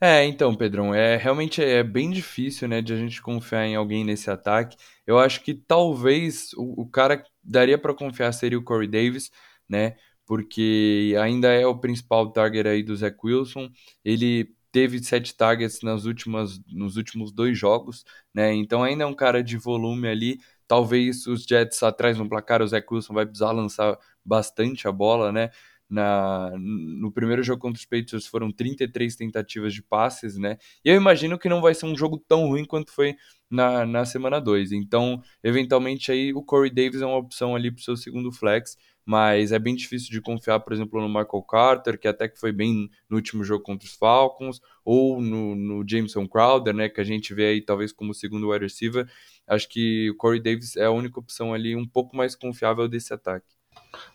[0.02, 4.06] É, então, Pedrão, é realmente é bem difícil, né, de a gente confiar em alguém
[4.06, 4.78] nesse ataque.
[5.06, 9.30] Eu acho que talvez o, o cara daria para confiar seria o Corey Davis,
[9.68, 9.98] né?
[10.26, 13.70] Porque ainda é o principal target aí do Zach Wilson.
[14.06, 18.04] Ele teve sete targets nas últimas, nos últimos dois jogos,
[18.34, 18.54] né?
[18.54, 20.40] Então ainda é um cara de volume ali.
[20.68, 25.32] Talvez os Jets atrás no placar, o Zach Wilson vai precisar lançar bastante a bola,
[25.32, 25.50] né?
[25.90, 30.58] Na, no primeiro jogo contra os Patriots foram 33 tentativas de passes, né?
[30.86, 33.16] E eu imagino que não vai ser um jogo tão ruim quanto foi
[33.50, 34.72] na, na semana 2.
[34.72, 38.78] Então, eventualmente aí o Corey Davis é uma opção ali para o seu segundo flex,
[39.04, 42.52] mas é bem difícil de confiar, por exemplo, no Michael Carter, que até que foi
[42.52, 47.04] bem no último jogo contra os Falcons, ou no, no Jameson Crowder, né, que a
[47.04, 49.10] gente vê aí talvez como segundo wide receiver.
[49.48, 53.12] Acho que o Corey Davis é a única opção ali um pouco mais confiável desse
[53.12, 53.59] ataque.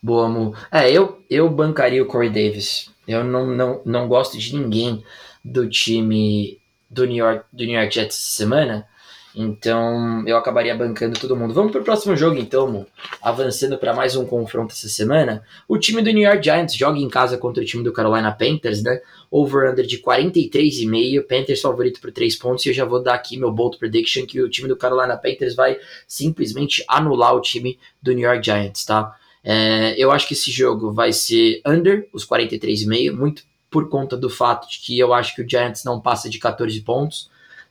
[0.02, 0.54] Boa, Mu.
[0.70, 2.90] É, eu, eu bancaria o Corey Davis.
[3.06, 5.04] Eu não, não, não gosto de ninguém
[5.44, 6.58] do time
[6.90, 8.86] do New York, do New York Jets essa semana.
[9.34, 11.52] Então eu acabaria bancando todo mundo.
[11.52, 12.86] Vamos para o próximo jogo então, Mo.
[13.20, 15.42] avançando para mais um confronto essa semana.
[15.66, 18.82] O time do New York Giants joga em casa contra o time do Carolina Panthers,
[18.82, 19.00] né?
[19.30, 22.64] Over-under de 43,5, Panthers favorito por 3 pontos.
[22.64, 25.56] E eu já vou dar aqui meu bold prediction que o time do Carolina Panthers
[25.56, 29.16] vai simplesmente anular o time do New York Giants, tá?
[29.44, 34.30] É, eu acho que esse jogo vai ser under os 43,5, muito por conta do
[34.30, 37.28] fato de que eu acho que o Giants não passa de 14 pontos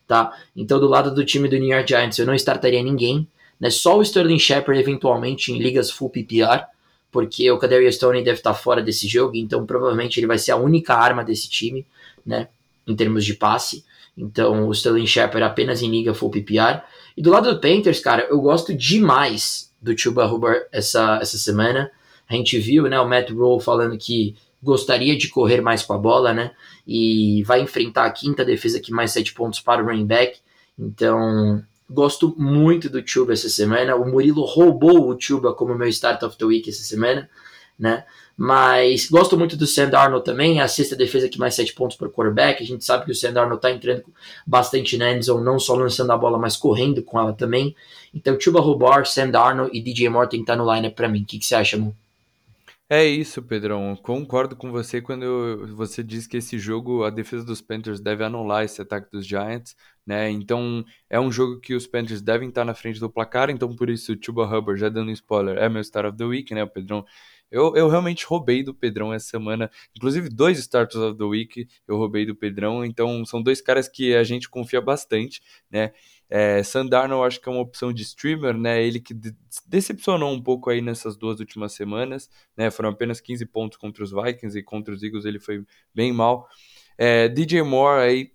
[0.07, 0.37] tá?
[0.55, 3.27] Então, do lado do time do New York Giants, eu não startaria ninguém,
[3.59, 3.69] né?
[3.69, 6.65] Só o Sterling Shepard, eventualmente, em ligas full PPR,
[7.11, 10.57] porque o Kadarius Stone deve estar fora desse jogo, então provavelmente ele vai ser a
[10.57, 11.85] única arma desse time,
[12.25, 12.47] né?
[12.85, 13.85] Em termos de passe.
[14.17, 16.81] Então, o Sterling Shepard apenas em liga full PPR.
[17.15, 21.91] E do lado do Panthers, cara, eu gosto demais do Chuba Hubbard essa, essa semana.
[22.27, 25.97] A gente viu, né, o Matt Rule falando que gostaria de correr mais com a
[25.97, 26.51] bola, né?
[26.87, 30.39] E vai enfrentar a quinta defesa que mais sete pontos para o running back.
[30.79, 33.95] Então, gosto muito do Chuba essa semana.
[33.97, 37.29] O Murilo roubou o Chuba como meu start of the week essa semana,
[37.77, 38.05] né?
[38.35, 42.07] Mas gosto muito do Sam Darnold também, a sexta defesa que mais sete pontos para
[42.07, 42.63] o quarterback.
[42.63, 44.03] A gente sabe que o Sam Darnold está entrando
[44.45, 47.75] bastante na endzone, não só lançando a bola, mas correndo com ela também.
[48.13, 51.07] Então, Chuba Robar, Sam Darnold e DJ Moore tem que estar tá no lineup para
[51.07, 51.21] mim.
[51.21, 51.95] O que, que você acha, Mo?
[52.89, 53.95] É isso, Pedrão.
[53.95, 58.63] Concordo com você quando você diz que esse jogo, a defesa dos Panthers deve anular
[58.63, 60.29] esse ataque dos Giants, né?
[60.29, 63.89] Então, é um jogo que os Panthers devem estar na frente do placar, então por
[63.89, 66.63] isso o Tuba Hubbard, já dando spoiler, é meu Star of the Week, né?
[66.63, 67.03] O Pedrão
[67.53, 69.69] eu, eu realmente roubei do Pedrão essa semana.
[69.95, 72.83] Inclusive, dois Starters of the Week eu roubei do Pedrão.
[72.83, 75.39] Então, são dois caras que a gente confia bastante,
[75.69, 75.91] né?
[76.27, 78.83] É, Sandarno eu acho que é uma opção de streamer, né?
[78.83, 79.13] Ele que
[79.67, 82.71] decepcionou um pouco aí nessas duas últimas semanas, né?
[82.71, 85.63] Foram apenas 15 pontos contra os Vikings e contra os Eagles ele foi
[85.93, 86.49] bem mal.
[87.05, 88.31] É, DJ Moore aí,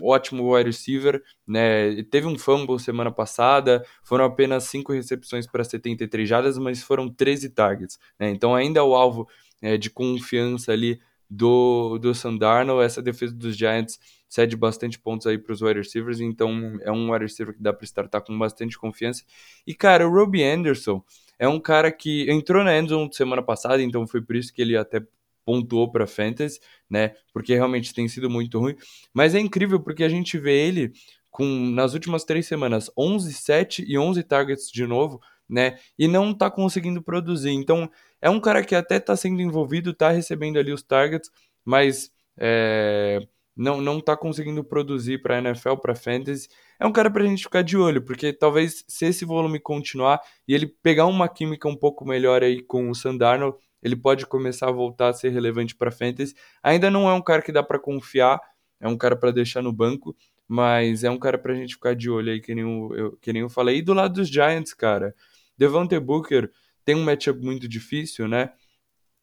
[0.00, 2.02] ótimo wide receiver, né?
[2.04, 7.50] Teve um fumble semana passada, foram apenas 5 recepções para 73 jardas, mas foram 13
[7.50, 8.30] targets, né?
[8.30, 9.28] Então ainda é o alvo
[9.60, 10.98] é, de confiança ali
[11.28, 12.80] do, do Sandarno.
[12.80, 17.12] Essa defesa dos Giants cede bastante pontos aí para os wide receivers, então é um
[17.12, 19.24] wide receiver que dá para startar com bastante confiança.
[19.66, 21.04] E cara, o Robbie Anderson
[21.38, 24.74] é um cara que entrou na endzone semana passada, então foi por isso que ele
[24.74, 25.02] até
[25.46, 27.14] pontuou para fantasy, né?
[27.32, 28.74] Porque realmente tem sido muito ruim,
[29.14, 30.92] mas é incrível porque a gente vê ele
[31.30, 35.78] com nas últimas três semanas 11, 7 e 11 targets de novo, né?
[35.98, 37.50] E não tá conseguindo produzir.
[37.50, 37.88] Então,
[38.20, 41.30] é um cara que até tá sendo envolvido, tá recebendo ali os targets,
[41.64, 43.20] mas é,
[43.56, 46.48] não, não tá conseguindo produzir para NFL, para fantasy.
[46.80, 50.20] É um cara para a gente ficar de olho, porque talvez se esse volume continuar
[50.46, 53.56] e ele pegar uma química um pouco melhor aí com o Sandarno,
[53.86, 56.34] ele pode começar a voltar a ser relevante para fantasy.
[56.60, 58.40] Ainda não é um cara que dá para confiar,
[58.80, 60.16] é um cara para deixar no banco,
[60.48, 63.32] mas é um cara para a gente ficar de olho aí, que nem, eu, que
[63.32, 63.78] nem eu falei.
[63.78, 65.14] E do lado dos Giants, cara,
[65.56, 66.50] Devante Booker
[66.84, 68.50] tem um matchup muito difícil, né?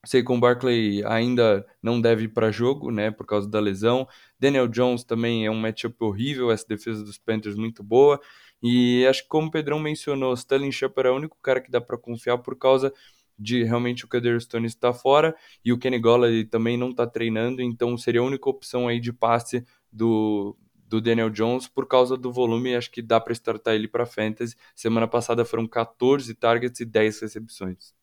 [0.06, 4.08] Saquon Barkley ainda não deve ir para jogo, né, por causa da lesão.
[4.40, 8.20] Daniel Jones também é um matchup horrível, essa defesa dos Panthers muito boa.
[8.62, 11.82] E acho que como o Pedrão mencionou, Sterling Shepard é o único cara que dá
[11.82, 12.94] para confiar por causa
[13.38, 17.62] de realmente o Kader Stone está fora e o Kenny Golladay também não está treinando,
[17.62, 20.56] então seria a única opção aí de passe do,
[20.88, 24.56] do Daniel Jones por causa do volume, acho que dá para startar ele para fantasy.
[24.76, 27.94] Semana passada foram 14 targets e 10 recepções.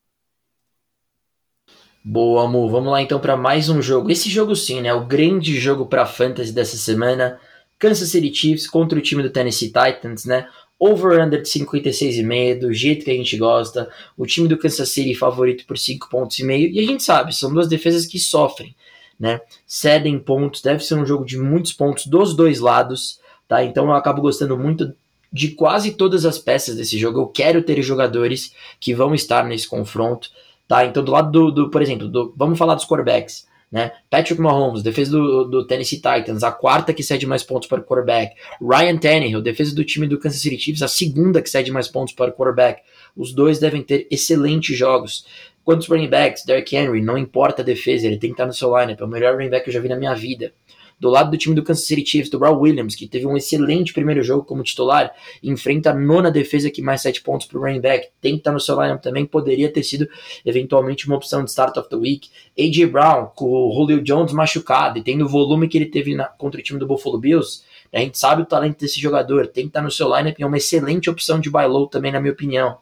[2.03, 2.71] Boa, amor.
[2.71, 4.11] Vamos lá então para mais um jogo.
[4.11, 4.93] Esse jogo sim, né?
[4.93, 7.38] O grande jogo para fantasy dessa semana.
[7.79, 10.49] Kansas City Chiefs contra o time do Tennessee Titans, né?
[10.81, 13.90] Over-under de 56,5, do jeito que a gente gosta.
[14.16, 16.71] O time do Kansas City favorito por 5 pontos e meio.
[16.71, 18.75] E a gente sabe, são duas defesas que sofrem,
[19.19, 19.43] né?
[19.66, 23.62] Cedem pontos, deve ser um jogo de muitos pontos dos dois lados, tá?
[23.62, 24.95] Então eu acabo gostando muito
[25.33, 27.21] de quase todas as peças desse jogo.
[27.21, 30.31] Eu quero ter jogadores que vão estar nesse confronto.
[30.66, 30.85] Tá?
[30.85, 33.47] Então, do lado do, do por exemplo, do, vamos falar dos quarterbacks.
[33.70, 33.92] Né?
[34.11, 37.85] Patrick Mahomes, defesa do, do Tennessee Titans, a quarta que cede mais pontos para o
[37.85, 38.35] quarterback.
[38.61, 42.12] Ryan Tannehill, defesa do time do Kansas City Chiefs, a segunda que cede mais pontos
[42.12, 42.83] para o quarterback.
[43.16, 45.24] Os dois devem ter excelentes jogos.
[45.64, 46.44] Quantos running backs?
[46.44, 49.09] Derrick Henry, não importa a defesa, ele tem que estar no seu lineup, é o
[49.09, 50.52] melhor running back que eu já vi na minha vida.
[51.00, 53.94] Do lado do time do Kansas City Chiefs, do Brown Williams, que teve um excelente
[53.94, 55.10] primeiro jogo como titular,
[55.42, 58.52] enfrenta a nona defesa que mais 7 pontos para o running back, tem que estar
[58.52, 60.06] no seu lineup também, poderia ter sido
[60.44, 62.28] eventualmente uma opção de start of the week.
[62.58, 62.86] A.J.
[62.86, 66.60] Brown, com o Julio Jones machucado e tendo o volume que ele teve na, contra
[66.60, 69.82] o time do Buffalo Bills, a gente sabe o talento desse jogador, tem que estar
[69.82, 72.78] no seu lineup é uma excelente opção de buy low também, na minha opinião.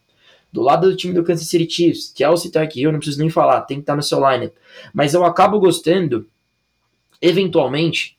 [0.52, 3.60] Do lado do time do Kansas City Chiefs, Kelsey, Tark Hill, não preciso nem falar,
[3.62, 4.54] tem que estar no seu lineup.
[4.92, 6.26] Mas eu acabo gostando,
[7.20, 8.16] eventualmente,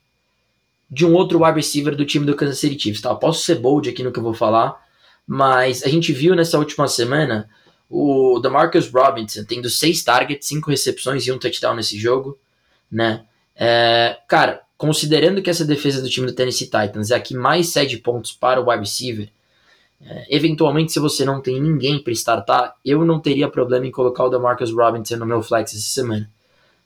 [0.89, 3.01] de um outro wide receiver do time do Kansas City Chiefs.
[3.01, 3.09] Tá?
[3.09, 4.75] Eu posso ser bold aqui no que eu vou falar,
[5.27, 7.49] mas a gente viu nessa última semana
[7.89, 12.37] o DeMarcus Robinson tendo seis targets, cinco recepções e um touchdown nesse jogo,
[12.91, 13.25] né?
[13.55, 17.69] É, cara, considerando que essa defesa do time do Tennessee Titans é a que mais
[17.69, 19.29] cede pontos para o wide receiver,
[20.01, 24.23] é, eventualmente, se você não tem ninguém para startar, eu não teria problema em colocar
[24.23, 26.29] o DeMarcus Robinson no meu flex essa semana.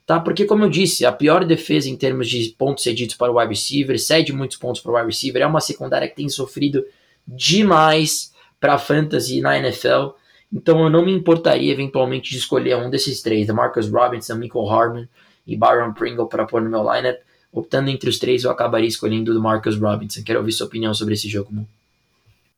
[0.05, 0.19] Tá?
[0.19, 3.49] Porque, como eu disse, a pior defesa em termos de pontos cedidos para o wide
[3.49, 6.83] receiver, cede muitos pontos para o wide receiver, é uma secundária que tem sofrido
[7.25, 10.09] demais para fantasy na NFL.
[10.51, 15.05] Então eu não me importaria eventualmente de escolher um desses três, DeMarcus Robinson, Michael Harmon
[15.47, 17.19] e Byron Pringle para pôr no meu lineup.
[17.51, 20.21] Optando entre os três, eu acabaria escolhendo o DeMarcus Robinson.
[20.23, 21.65] Quero ouvir sua opinião sobre esse jogo.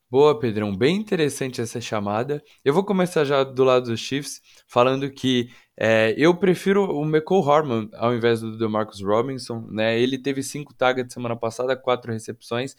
[0.09, 0.75] Boa, Pedrão.
[0.75, 2.43] Bem interessante essa chamada.
[2.63, 7.51] Eu vou começar já do lado dos Chiefs, falando que é, eu prefiro o McCall
[7.51, 9.67] Harmon ao invés do DeMarcus Robinson.
[9.69, 9.99] Né?
[9.99, 12.75] Ele teve cinco targets semana passada, quatro recepções.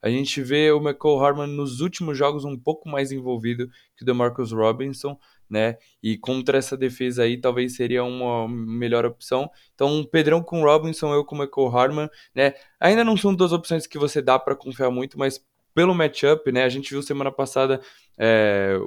[0.00, 4.06] A gente vê o McCall Harmon nos últimos jogos um pouco mais envolvido que o
[4.06, 5.16] DeMarcus Robinson,
[5.48, 5.76] né?
[6.02, 9.48] E contra essa defesa aí, talvez seria uma melhor opção.
[9.74, 12.54] Então, Pedrão com Robinson, eu com McCall Harmon, né?
[12.80, 15.40] Ainda não são duas opções que você dá para confiar muito, mas
[15.74, 16.64] pelo matchup, né?
[16.64, 17.80] A gente viu semana passada
[18.18, 18.78] é,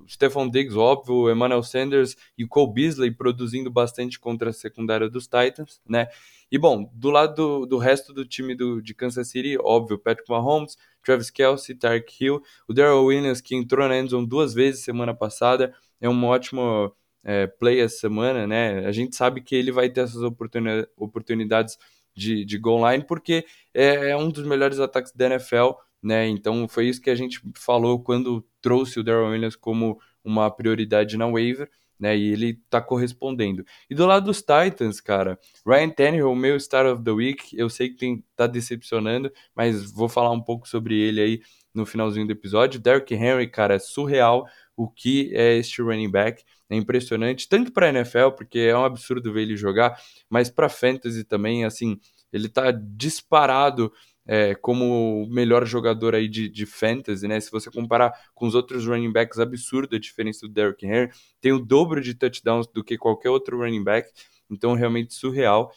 [0.00, 4.52] o Stephon Diggs, óbvio, o Emmanuel Sanders e o Cole Beasley produzindo bastante contra a
[4.52, 6.08] secundária dos Titans, né?
[6.50, 10.30] E bom, do lado do, do resto do time do, de Kansas City, óbvio, Patrick
[10.30, 15.14] Mahomes, Travis Kelsey, Tark Hill, o Darrell Williams, que entrou na endzone duas vezes semana
[15.14, 18.86] passada, é um ótimo é, play essa semana, né?
[18.86, 20.22] A gente sabe que ele vai ter essas
[20.96, 21.78] oportunidades
[22.14, 25.72] de, de goal line, porque é, é um dos melhores ataques da NFL,
[26.04, 26.28] né?
[26.28, 31.16] Então foi isso que a gente falou quando trouxe o Darrell Williams como uma prioridade
[31.16, 32.16] na waiver, né?
[32.16, 33.64] E ele tá correspondendo.
[33.88, 37.88] E do lado dos Titans, cara, Ryan Tannehill, meu Star of the Week, eu sei
[37.88, 41.40] que tem, tá decepcionando, mas vou falar um pouco sobre ele aí
[41.74, 42.78] no finalzinho do episódio.
[42.80, 46.44] Derrick Henry, cara, é surreal o que é este running back.
[46.68, 51.22] É impressionante, tanto para NFL, porque é um absurdo ver ele jogar, mas para fantasy
[51.22, 51.98] também, assim,
[52.32, 53.92] ele tá disparado
[54.26, 57.38] é, como o melhor jogador aí de, de fantasy, né?
[57.40, 61.10] Se você comparar com os outros running backs, absurda a diferença do Derrick Henry.
[61.40, 64.08] Tem o dobro de touchdowns do que qualquer outro running back,
[64.50, 65.70] então realmente surreal.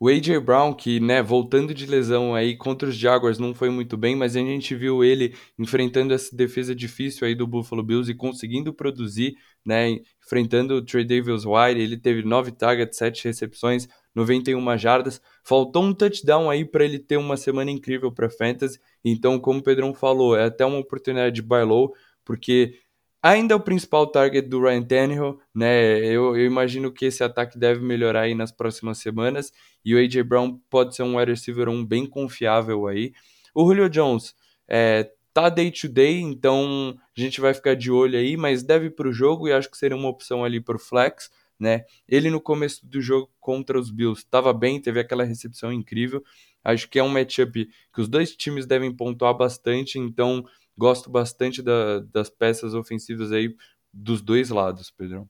[0.00, 3.96] O AJ Brown, que, né, voltando de lesão aí contra os Jaguars não foi muito
[3.96, 8.14] bem, mas a gente viu ele enfrentando essa defesa difícil aí do Buffalo Bills e
[8.14, 9.36] conseguindo produzir,
[9.66, 13.88] né, enfrentando o Trey Davis White, ele teve 9 targets, 7 recepções,
[14.18, 15.20] 91 jardas.
[15.42, 18.78] Faltou um touchdown aí para ele ter uma semana incrível para fantasy.
[19.04, 22.74] Então, como o Pedrão falou, é até uma oportunidade de buy low, porque
[23.22, 25.98] ainda é o principal target do Ryan Tannehill, né?
[26.04, 29.52] Eu, eu, imagino que esse ataque deve melhorar aí nas próximas semanas
[29.84, 33.12] e o AJ Brown pode ser um wide receiver um bem confiável aí.
[33.54, 34.34] O Julio Jones
[34.68, 38.90] é, tá day to day, então a gente vai ficar de olho aí, mas deve
[38.90, 41.84] para o jogo e acho que seria uma opção ali para o flex, né?
[42.08, 46.22] Ele no começo do jogo contra os Bills estava bem, teve aquela recepção incrível.
[46.62, 50.44] Acho que é um matchup que os dois times devem pontuar bastante, então
[50.76, 53.54] gosto bastante da, das peças ofensivas aí
[53.92, 55.28] dos dois lados, Pedrão.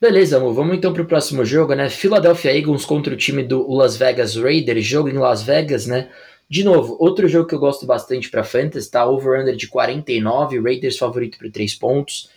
[0.00, 0.54] Beleza, amor.
[0.54, 1.90] Vamos então para o próximo jogo, né?
[1.90, 6.10] Philadelphia Eagles contra o time do Las Vegas Raiders, jogo em Las Vegas, né?
[6.48, 9.06] De novo, outro jogo que eu gosto bastante para fantasy, tá?
[9.06, 12.30] Over-under de 49, Raiders favorito por 3 pontos.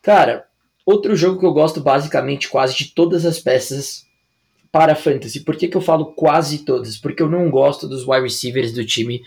[0.00, 0.46] Cara,
[0.84, 4.04] outro jogo que eu gosto basicamente quase de todas as peças
[4.74, 5.40] para fantasy.
[5.40, 6.96] Por que, que eu falo quase todas?
[6.96, 9.22] Porque eu não gosto dos wide receivers do time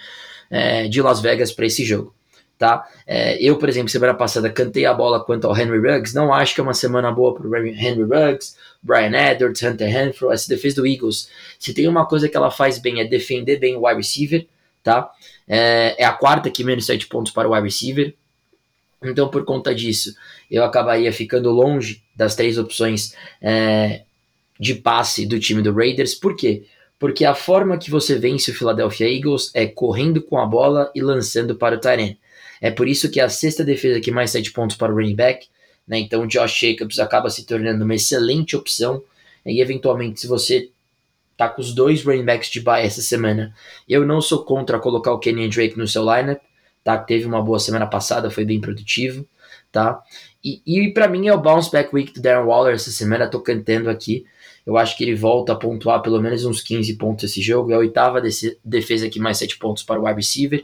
[0.51, 2.13] é, de Las Vegas para esse jogo.
[2.57, 2.87] Tá?
[3.05, 6.13] É, eu, por exemplo, semana passada cantei a bola quanto ao Henry Ruggs.
[6.13, 10.31] Não acho que é uma semana boa para o Henry Ruggs, Brian Edwards, Hunter Renfro,
[10.31, 11.29] essa defesa do Eagles.
[11.57, 14.45] Se tem uma coisa que ela faz bem é defender bem o wide receiver.
[14.83, 15.09] Tá?
[15.47, 18.13] É, é a quarta que menos 7 pontos para o wide receiver.
[19.03, 20.15] Então, por conta disso,
[20.49, 24.01] eu acabaria ficando longe das três opções é,
[24.59, 26.15] de passe do time do Raiders.
[26.15, 26.63] Por quê?
[26.99, 31.01] porque a forma que você vence o Philadelphia Eagles é correndo com a bola e
[31.01, 32.17] lançando para o Tyrant.
[32.59, 35.47] É por isso que a sexta defesa que mais 7 pontos para o running back
[35.87, 35.99] né?
[35.99, 39.01] Então o Josh Jacobs acaba se tornando uma excelente opção.
[39.45, 40.69] E eventualmente, se você
[41.37, 43.55] tá com os dois running backs de bye essa semana,
[43.87, 46.41] eu não sou contra colocar o Kenny Drake no seu lineup,
[46.83, 46.97] tá?
[46.97, 49.25] Teve uma boa semana passada, foi bem produtivo,
[49.71, 50.01] tá?
[50.47, 53.41] E, e para mim é o bounce back week do Darren Waller essa semana, tô
[53.41, 54.25] cantando aqui.
[54.65, 57.71] Eu acho que ele volta a pontuar pelo menos uns 15 pontos esse jogo.
[57.71, 58.21] É a oitava
[58.63, 60.63] defesa aqui, mais 7 pontos para o wide receiver.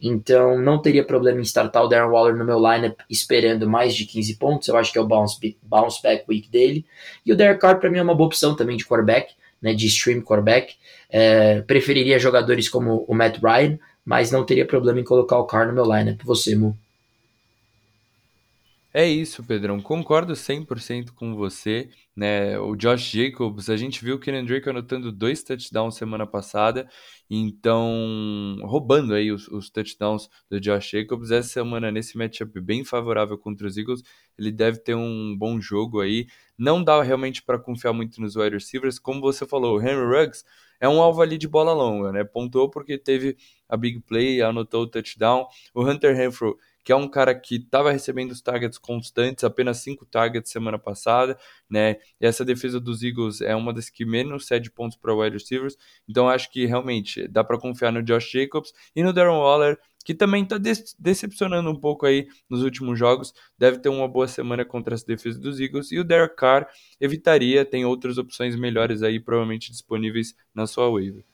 [0.00, 4.06] Então não teria problema em startar o Darren Waller no meu lineup esperando mais de
[4.06, 4.66] 15 pontos.
[4.66, 6.84] Eu acho que é o bounce, bounce back week dele.
[7.24, 9.86] E o Derek Carr para mim é uma boa opção também de quarterback, né, de
[9.86, 10.74] stream quarterback.
[11.08, 15.68] É, preferiria jogadores como o Matt Ryan, mas não teria problema em colocar o Carr
[15.68, 16.20] no meu lineup.
[16.24, 16.76] Você, Mu?
[18.94, 19.80] É isso, Pedrão.
[19.80, 21.88] Concordo 100% com você.
[22.14, 22.58] Né?
[22.58, 26.86] O Josh Jacobs, a gente viu o Kenan Drake anotando dois touchdowns semana passada,
[27.30, 31.30] então roubando aí os, os, touchdowns do Josh Jacobs.
[31.30, 34.02] Essa semana, nesse matchup bem favorável contra os Eagles,
[34.38, 36.26] ele deve ter um bom jogo aí.
[36.58, 38.98] Não dá realmente para confiar muito nos wide receivers.
[38.98, 40.44] Como você falou, o Henry Ruggs
[40.78, 42.24] é um alvo ali de bola longa, né?
[42.24, 43.36] Pontuou porque teve
[43.68, 45.46] a big play, anotou o touchdown.
[45.72, 50.04] O Hunter Renfro que é um cara que estava recebendo os targets constantes, apenas cinco
[50.04, 51.96] targets semana passada, né?
[52.20, 55.76] E essa defesa dos Eagles é uma das que menos cede pontos para wide receivers,
[56.08, 60.14] então acho que realmente dá para confiar no Josh Jacobs e no Darren Waller, que
[60.14, 64.64] também está de decepcionando um pouco aí nos últimos jogos, deve ter uma boa semana
[64.64, 66.68] contra as defesas dos Eagles, e o Derek Carr
[67.00, 71.31] evitaria, tem outras opções melhores aí, provavelmente disponíveis na sua waiver.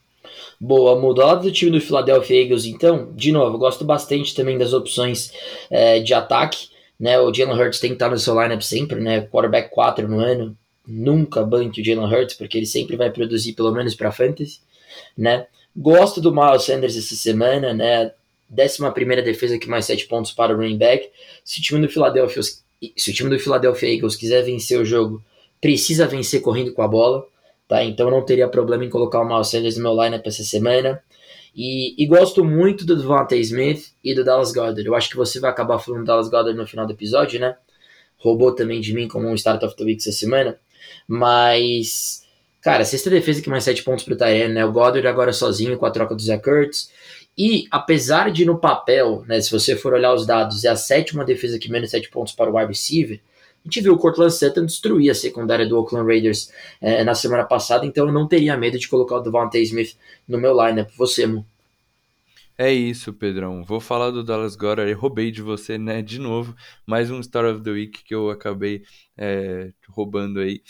[0.61, 5.33] Boa, mudado do time do Philadelphia Eagles, então, de novo, gosto bastante também das opções
[5.71, 6.69] é, de ataque.
[6.99, 7.19] Né?
[7.21, 9.21] O Jalen Hurts tem que estar no seu lineup sempre, né?
[9.21, 10.57] Quarterback 4 no ano.
[10.87, 14.61] Nunca banque o Jalen Hurts, porque ele sempre vai produzir pelo menos para fantasy,
[15.17, 15.47] né?
[15.77, 18.11] Gosto do Miles Sanders essa semana, né?
[18.49, 21.09] Décima primeira defesa que mais 7 pontos para o running back.
[21.45, 25.23] Se o time do Philadelphia, se o time do Philadelphia Eagles quiser vencer o jogo,
[25.61, 27.25] precisa vencer correndo com a bola
[27.69, 27.85] tá?
[27.85, 31.01] Então não teria problema em colocar o Miles Sanders no meu lineup essa semana.
[31.55, 34.85] E, e, gosto muito do Devontae Smith e do Dallas Goddard.
[34.85, 37.57] Eu acho que você vai acabar falando do Dallas Goddard no final do episódio, né?
[38.17, 40.59] Roubou também de mim como um Start of the Week essa semana.
[41.07, 42.23] Mas,
[42.61, 44.65] cara, sexta defesa que mais 7 pontos pro Tyrene, né?
[44.65, 46.91] O Goddard agora sozinho com a troca do Zach Kurtz.
[47.37, 51.25] E apesar de no papel, né, se você for olhar os dados, é a sétima
[51.25, 53.21] defesa que menos 7 pontos para o wide receiver,
[53.69, 56.51] a gente viu o Cortland Sutton destruir a secundária do Oakland Raiders
[56.81, 59.95] é, na semana passada, então eu não teria medo de colocar o Devontae Smith
[60.27, 60.89] no meu lineup.
[60.97, 61.45] Você, Mo?
[62.57, 63.63] É isso, Pedrão.
[63.63, 64.91] Vou falar do Dallas Goddard.
[64.91, 66.01] Eu roubei de você, né?
[66.01, 66.57] De novo.
[66.87, 68.83] Mais um Star of the Week que eu acabei
[69.17, 70.63] é, roubando aí.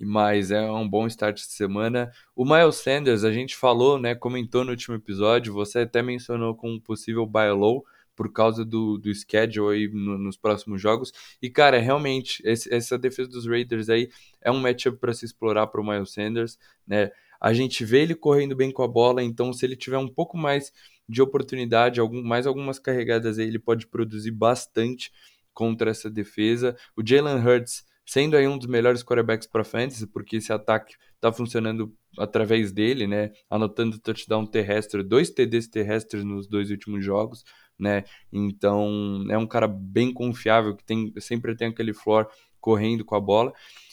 [0.00, 2.10] Mas é um bom start de semana.
[2.34, 4.14] O Miles Sanders, a gente falou, né?
[4.14, 5.52] Comentou no último episódio.
[5.52, 7.84] Você até mencionou com um possível buy low
[8.16, 11.12] por causa do, do schedule aí no, nos próximos jogos.
[11.40, 14.08] E, cara, realmente, esse, essa defesa dos Raiders aí
[14.40, 17.10] é um matchup para se explorar para o Miles Sanders, né?
[17.38, 20.38] A gente vê ele correndo bem com a bola, então se ele tiver um pouco
[20.38, 20.72] mais
[21.06, 25.12] de oportunidade, algum, mais algumas carregadas aí, ele pode produzir bastante
[25.52, 26.74] contra essa defesa.
[26.96, 31.32] O Jalen Hurts sendo aí um dos melhores quarterbacks para fantasy, porque esse ataque está
[31.32, 33.32] funcionando através dele, né?
[33.50, 37.44] Anotando touchdown terrestre, dois TDs terrestres nos dois últimos jogos
[37.78, 38.04] né?
[38.32, 42.26] Então é um cara bem confiável que tem sempre tem aquele floor
[42.60, 43.52] correndo com a bola.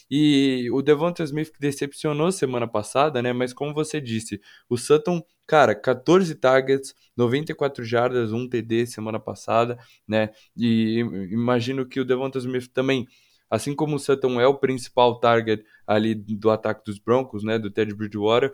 [0.09, 3.33] E o Devonta Smith que decepcionou semana passada, né?
[3.33, 9.77] Mas como você disse, o Sutton, cara, 14 targets, 94 jardas, 1 TD semana passada,
[10.07, 10.29] né?
[10.55, 10.99] E
[11.31, 13.07] imagino que o Devonta Smith também,
[13.49, 17.57] assim como o Sutton é o principal target ali do ataque dos Broncos, né?
[17.57, 18.53] Do Ted Bridgewater,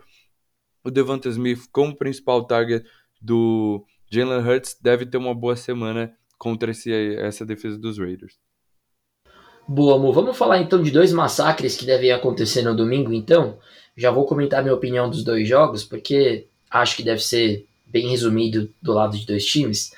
[0.84, 2.86] o Devonta Smith como principal target
[3.22, 8.38] do Jalen Hurts deve ter uma boa semana contra esse, essa defesa dos Raiders.
[9.68, 10.14] Boa, amor.
[10.14, 13.60] Vamos falar então de dois massacres que devem acontecer no domingo, então.
[13.96, 18.72] Já vou comentar minha opinião dos dois jogos, porque acho que deve ser bem resumido
[18.82, 19.92] do lado de dois times.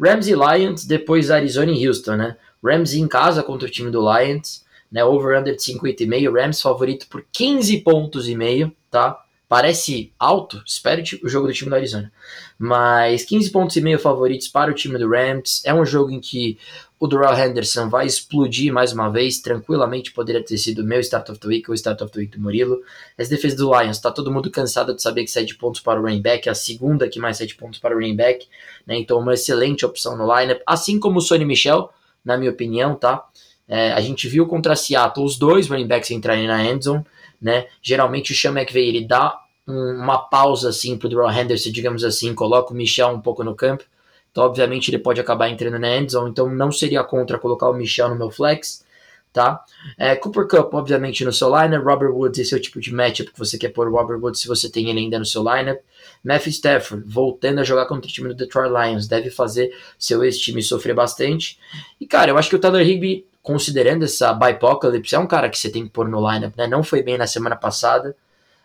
[0.00, 2.36] Rams e Lions, depois Arizona e Houston, né?
[2.64, 5.04] Rams em casa contra o time do Lions, né?
[5.04, 9.22] Over-under de 5,5, Rams favorito por 15 pontos e meio, tá?
[9.48, 12.12] Parece alto, espero o jogo do time do Arizona.
[12.58, 15.62] Mas 15 pontos e meio favoritos para o time do Rams.
[15.64, 16.58] É um jogo em que
[17.00, 19.40] o Doral Henderson vai explodir mais uma vez.
[19.40, 22.42] Tranquilamente poderia ter sido meu Start of the Week ou Start of the Week do
[22.42, 22.82] Murilo.
[23.16, 26.02] As defesas do Lions, está todo mundo cansado de saber que 7 pontos para o
[26.02, 26.46] running back.
[26.46, 28.46] É a segunda que mais 7 pontos para o running back.
[28.86, 28.98] Né?
[28.98, 30.60] Então, uma excelente opção no lineup.
[30.66, 31.90] Assim como o Sonny Michel,
[32.22, 33.24] na minha opinião, tá?
[33.66, 37.02] É, a gente viu contra Seattle os dois running backs entrarem na endzone
[37.40, 37.66] né?
[37.82, 42.34] Geralmente o Sean McVay ele dá um, uma pausa assim pro Drew Henderson, digamos assim,
[42.34, 43.84] coloca o Michel um pouco no campo.
[44.30, 48.10] Então, obviamente, ele pode acabar entrando na endzone, então não seria contra colocar o Michel
[48.10, 48.84] no meu flex.
[49.32, 49.64] tá?
[49.96, 51.84] É, Cooper Cup, obviamente, no seu lineup.
[51.84, 54.40] Robert Woods, esse é o tipo de matchup que você quer pôr o Robert Woods
[54.40, 55.80] se você tem ele ainda no seu lineup.
[56.24, 60.62] Matthew Stafford, voltando a jogar contra o time do Detroit Lions, deve fazer seu ex-time
[60.62, 61.58] sofrer bastante.
[62.00, 65.56] E, cara, eu acho que o Tyler Higby, considerando essa bipocalypse, é um cara que
[65.56, 66.66] você tem que pôr no lineup, né?
[66.66, 68.14] Não foi bem na semana passada,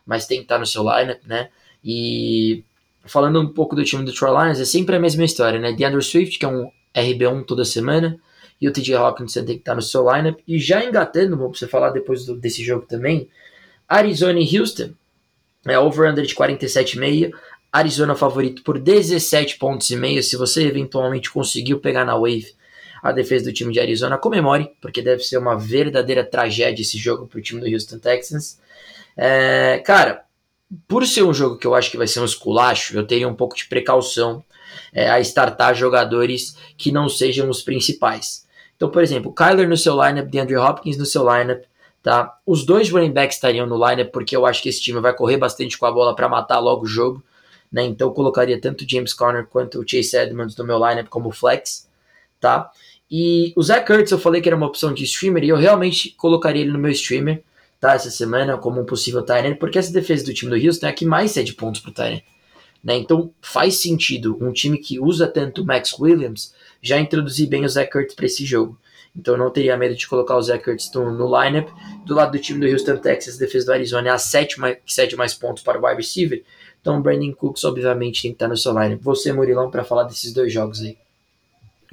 [0.06, 1.48] mas tem que estar no seu lineup, né?
[1.82, 2.66] E
[3.06, 5.72] falando um pouco do time do Detroit Lions, é sempre a mesma história, né?
[5.72, 8.20] DeAndre Swift, que é um RB1 toda semana,
[8.60, 10.42] e o TJ Hawkinson tem que estar no seu lineup.
[10.46, 13.30] E já engatando, vou você falar depois do, desse jogo também,
[13.88, 14.90] Arizona e Houston,
[15.66, 17.32] é over-under de 47,5.
[17.72, 20.22] Arizona favorito por 17 pontos e meio.
[20.22, 22.54] Se você eventualmente conseguiu pegar na wave
[23.04, 27.28] a defesa do time de Arizona, comemore, porque deve ser uma verdadeira tragédia esse jogo
[27.28, 28.58] para o time do Houston Texans.
[29.18, 30.24] É, cara,
[30.88, 33.36] por ser um jogo que eu acho que vai ser um esculacho, eu teria um
[33.36, 34.42] pouco de precaução
[34.94, 38.48] é, a startar jogadores que não sejam os principais.
[38.78, 41.64] Então, por exemplo, Kyler no seu lineup, DeAndre Hopkins no seu lineup,
[42.02, 42.38] tá?
[42.46, 45.38] Os dois running backs estariam no lineup porque eu acho que esse time vai correr
[45.38, 47.22] bastante com a bola para matar logo o jogo,
[47.70, 47.84] né?
[47.84, 51.88] Então, eu colocaria tanto James Conner quanto o Chase Edmonds no meu lineup como flex,
[52.40, 52.70] tá?
[53.16, 56.10] E o Zach Ertz eu falei que era uma opção de streamer e eu realmente
[56.18, 57.44] colocaria ele no meu streamer,
[57.80, 57.94] tá?
[57.94, 60.94] Essa semana como um possível Tyrant, porque essa defesa do time do Houston é a
[60.94, 62.24] que mais cede pontos pro Tyrant.
[62.84, 62.96] Né?
[62.96, 67.70] Então faz sentido um time que usa tanto o Max Williams já introduzir bem o
[67.70, 68.80] Zach Ertz para esse jogo.
[69.16, 71.70] Então não teria medo de colocar o Zach Ertz no, lineup.
[72.08, 75.16] Do lado do time do Houston Texas, defesa do Arizona é a sétima que cede
[75.16, 76.44] mais pontos para o wide receiver.
[76.82, 79.04] Então Brandon Cooks obviamente tem que estar no seu lineup.
[79.04, 80.98] Você, Murilão, para falar desses dois jogos aí.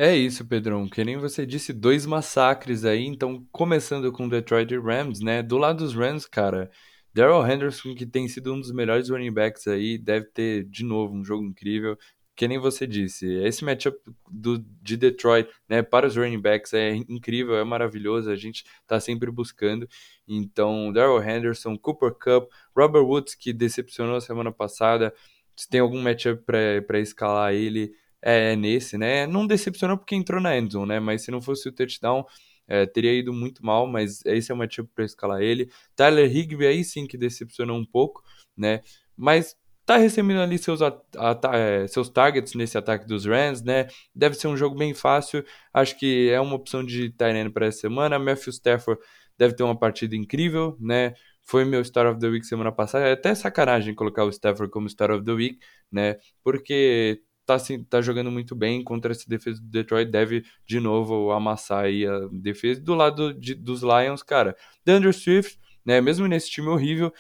[0.03, 0.88] É isso, Pedrão.
[0.88, 3.05] Que nem você disse, dois massacres aí.
[3.05, 5.42] Então, começando com Detroit Rams, né?
[5.42, 6.70] Do lado dos Rams, cara,
[7.12, 11.14] Daryl Henderson, que tem sido um dos melhores running backs aí, deve ter de novo
[11.14, 11.98] um jogo incrível.
[12.34, 13.98] Que nem você disse, esse matchup
[14.30, 18.98] do, de Detroit né, para os running backs é incrível, é maravilhoso, a gente está
[18.98, 19.86] sempre buscando.
[20.26, 25.12] Então, Daryl Henderson, Cooper Cup, Robert Woods, que decepcionou semana passada,
[25.55, 26.42] se tem algum matchup
[26.86, 27.92] para escalar ele,
[28.22, 29.26] é nesse, né?
[29.26, 31.00] Não decepcionou porque entrou na endzone, né?
[31.00, 32.24] Mas se não fosse o touchdown,
[32.68, 35.70] é, teria ido muito mal, mas esse é o motivo para escalar ele.
[35.96, 38.22] Tyler Higby aí sim que decepcionou um pouco,
[38.56, 38.80] né?
[39.16, 43.88] Mas tá recebendo ali seus, é, seus targets nesse ataque dos Rams, né?
[44.14, 45.44] Deve ser um jogo bem fácil.
[45.74, 48.16] Acho que é uma opção de Tyrene para essa semana.
[48.16, 49.00] Matthew Stafford
[49.36, 51.14] deve ter uma partida incrível, né?
[51.42, 53.08] Foi meu Star of the Week semana passada.
[53.08, 55.58] É até sacanagem colocar o Stafford como Star of the Week,
[55.90, 56.18] né?
[56.44, 57.20] Porque
[57.51, 61.84] tá, assim, tá jogando muito bem contra essa defesa do Detroit, deve de novo amassar
[61.84, 62.80] aí a defesa.
[62.80, 67.12] Do lado de, dos Lions, cara, DeAndre Swift, né, mesmo nesse time horrível,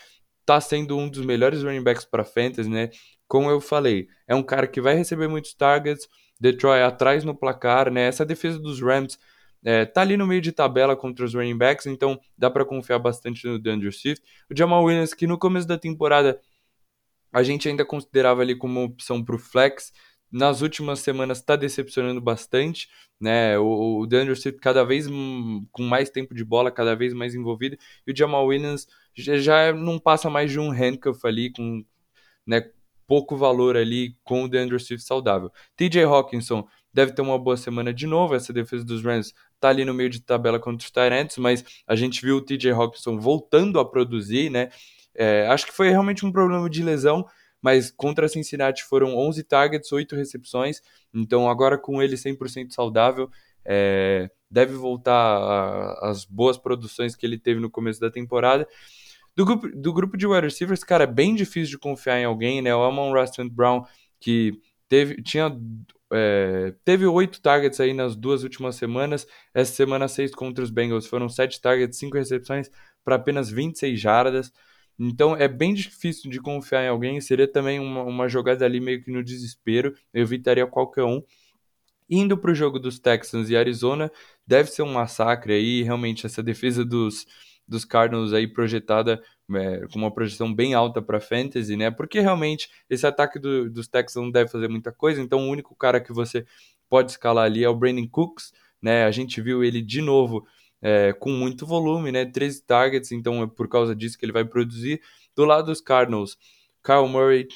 [0.46, 2.90] tá sendo um dos melhores running backs para fantasy, né?
[3.26, 6.06] Como eu falei, é um cara que vai receber muitos targets,
[6.40, 8.02] Detroit atrás no placar, né?
[8.02, 9.18] Essa defesa dos Rams
[9.64, 13.00] é, tá ali no meio de tabela contra os running backs, então dá para confiar
[13.00, 14.24] bastante no DeAndre Swift.
[14.48, 16.40] O Jamal Williams, que no começo da temporada
[17.32, 19.92] a gente ainda considerava ali como opção para o flex,
[20.30, 22.88] nas últimas semanas está decepcionando bastante,
[23.20, 23.58] né?
[23.58, 25.06] O, o DeAndre Swift cada vez
[25.72, 27.76] com mais tempo de bola, cada vez mais envolvido,
[28.06, 31.84] e o Jamal Williams já, já não passa mais de um handcuff ali com,
[32.46, 32.70] né,
[33.06, 35.50] pouco valor ali com o DeAndre Swift saudável.
[35.76, 39.84] TJ Hawkinson deve ter uma boa semana de novo, essa defesa dos Rams tá ali
[39.84, 43.78] no meio de tabela contra os Tyrants, mas a gente viu o TJ Hawkinson voltando
[43.80, 44.70] a produzir, né?
[45.14, 47.26] É, acho que foi realmente um problema de lesão,
[47.62, 50.80] mas contra Cincinnati foram 11 targets, 8 recepções,
[51.12, 53.30] então agora com ele 100% saudável,
[53.64, 58.66] é, deve voltar às boas produções que ele teve no começo da temporada.
[59.36, 62.60] Do grupo, do grupo de wide receivers, cara, é bem difícil de confiar em alguém,
[62.60, 62.74] né?
[62.74, 63.84] O Amon Rustin Brown,
[64.18, 65.56] que teve, tinha,
[66.12, 69.26] é, teve oito targets aí nas duas últimas semanas.
[69.54, 72.70] Essa semana, seis contra os Bengals, foram sete targets, cinco recepções
[73.04, 74.52] para apenas 26 jardas.
[75.02, 77.20] Então é bem difícil de confiar em alguém.
[77.22, 79.94] Seria também uma, uma jogada ali meio que no desespero.
[80.12, 81.22] Eu evitaria qualquer um.
[82.08, 84.12] Indo para o jogo dos Texans e Arizona,
[84.46, 85.82] deve ser um massacre aí.
[85.82, 87.26] Realmente, essa defesa dos,
[87.66, 89.22] dos Cardinals aí projetada
[89.54, 91.90] é, com uma projeção bem alta para fantasy, né?
[91.90, 95.22] Porque realmente esse ataque do, dos Texans não deve fazer muita coisa.
[95.22, 96.44] Então, o único cara que você
[96.90, 99.04] pode escalar ali é o Brandon Cooks, né?
[99.04, 100.46] A gente viu ele de novo
[100.82, 102.24] é, com muito volume, né?
[102.24, 105.00] 13 targets, então é por causa disso que ele vai produzir.
[105.34, 106.36] Do lado dos Cardinals,
[106.82, 107.48] Kyle Murray,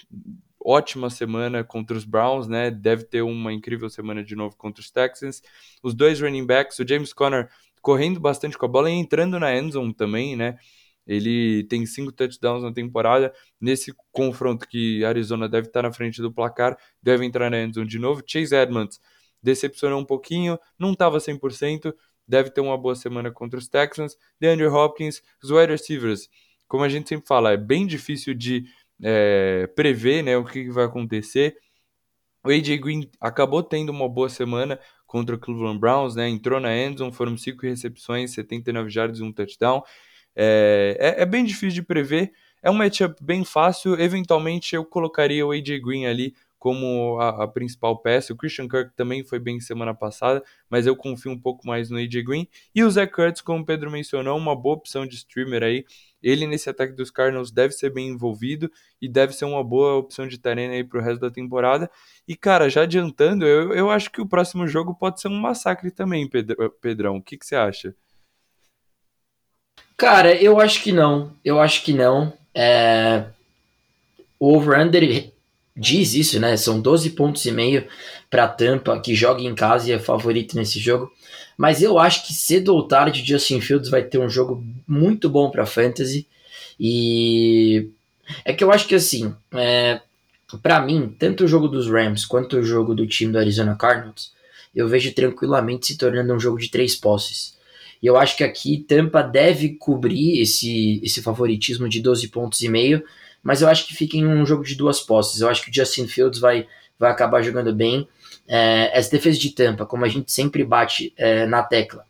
[0.64, 2.70] ótima semana contra os Browns, né?
[2.70, 5.42] Deve ter uma incrível semana de novo contra os Texans.
[5.82, 7.48] Os dois running backs, o James Conner
[7.82, 10.56] correndo bastante com a bola e entrando na endzone também, né?
[11.06, 13.32] Ele tem cinco touchdowns na temporada.
[13.60, 17.98] Nesse confronto que Arizona deve estar na frente do placar, deve entrar na endzone de
[17.98, 18.22] novo.
[18.26, 18.98] Chase Edmonds
[19.42, 21.94] decepcionou um pouquinho, não estava 100%,
[22.26, 24.16] deve ter uma boa semana contra os Texans.
[24.40, 26.28] DeAndre Hopkins, os wide receivers,
[26.66, 28.64] como a gente sempre fala, é bem difícil de
[29.02, 31.56] é, prever né, o que vai acontecer.
[32.44, 36.28] O AJ Green acabou tendo uma boa semana contra o Cleveland Browns, né?
[36.28, 39.82] Entrou na endzone, foram cinco recepções, 79 jardas e um touchdown.
[40.36, 42.32] É, é, é, bem difícil de prever.
[42.62, 43.98] É um matchup bem fácil.
[43.98, 46.34] Eventualmente eu colocaria o AJ Green ali
[46.64, 48.32] como a, a, principal peça.
[48.32, 51.98] O Christian Kirk também foi bem semana passada, mas eu confio um pouco mais no
[51.98, 52.48] AJ Green.
[52.74, 55.84] E o Zach Kurtz, como o Pedro mencionou, uma boa opção de streamer aí.
[56.22, 60.26] Ele nesse ataque dos Cardinals deve ser bem envolvido e deve ser uma boa opção
[60.26, 61.90] de terreno aí pro resto da temporada.
[62.26, 65.90] E cara, já adiantando, eu, eu acho que o próximo jogo pode ser um massacre
[65.90, 66.26] também,
[66.80, 67.18] Pedrão.
[67.18, 67.94] O que, que você acha?
[69.98, 71.30] Cara, eu acho que não.
[71.44, 72.32] Eu acho que não.
[72.54, 73.26] É...
[74.40, 75.33] O over-under
[75.76, 76.56] diz isso, né?
[76.56, 77.86] São 12 pontos e meio
[78.30, 81.10] para Tampa, que joga em casa e é favorito nesse jogo.
[81.56, 85.50] Mas eu acho que cedo ou tarde Justin Fields vai ter um jogo muito bom
[85.50, 86.26] para fantasy.
[86.78, 87.88] E
[88.44, 90.00] é que eu acho que assim, é...
[90.62, 94.32] para mim, tanto o jogo dos Rams quanto o jogo do time do Arizona Cardinals,
[94.74, 97.54] eu vejo tranquilamente se tornando um jogo de três posses.
[98.02, 102.68] E eu acho que aqui Tampa deve cobrir esse, esse favoritismo de 12 pontos e
[102.68, 103.02] meio,
[103.44, 105.42] mas eu acho que fica em um jogo de duas posses.
[105.42, 106.66] Eu acho que o Justin Fields vai,
[106.98, 108.08] vai acabar jogando bem.
[108.48, 112.06] É, essa defesa de Tampa, como a gente sempre bate é, na tecla,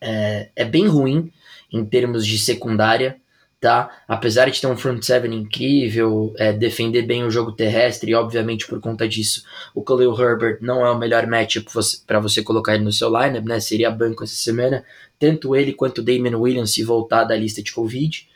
[0.00, 1.30] é, é, bem ruim
[1.70, 3.16] em termos de secundária,
[3.60, 3.90] tá?
[4.08, 8.66] Apesar de ter um front seven incrível, é, defender bem o jogo terrestre, e obviamente
[8.66, 9.44] por conta disso,
[9.74, 11.70] o Khalil Herbert não é o melhor matchup
[12.06, 13.60] para você colocar ele no seu lineup, né?
[13.60, 14.82] Seria banco essa semana,
[15.18, 18.28] tanto ele quanto o Damon Williams se voltar da lista de Covid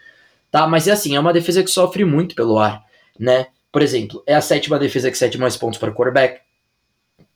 [0.52, 0.68] tá?
[0.68, 2.84] Mas é assim, é uma defesa que sofre muito pelo ar,
[3.18, 3.46] né?
[3.72, 6.40] Por exemplo, é a sétima defesa que cede mais pontos para quarterback.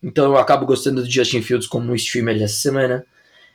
[0.03, 3.05] Então eu acabo gostando do Justin Fields como um streamer dessa semana.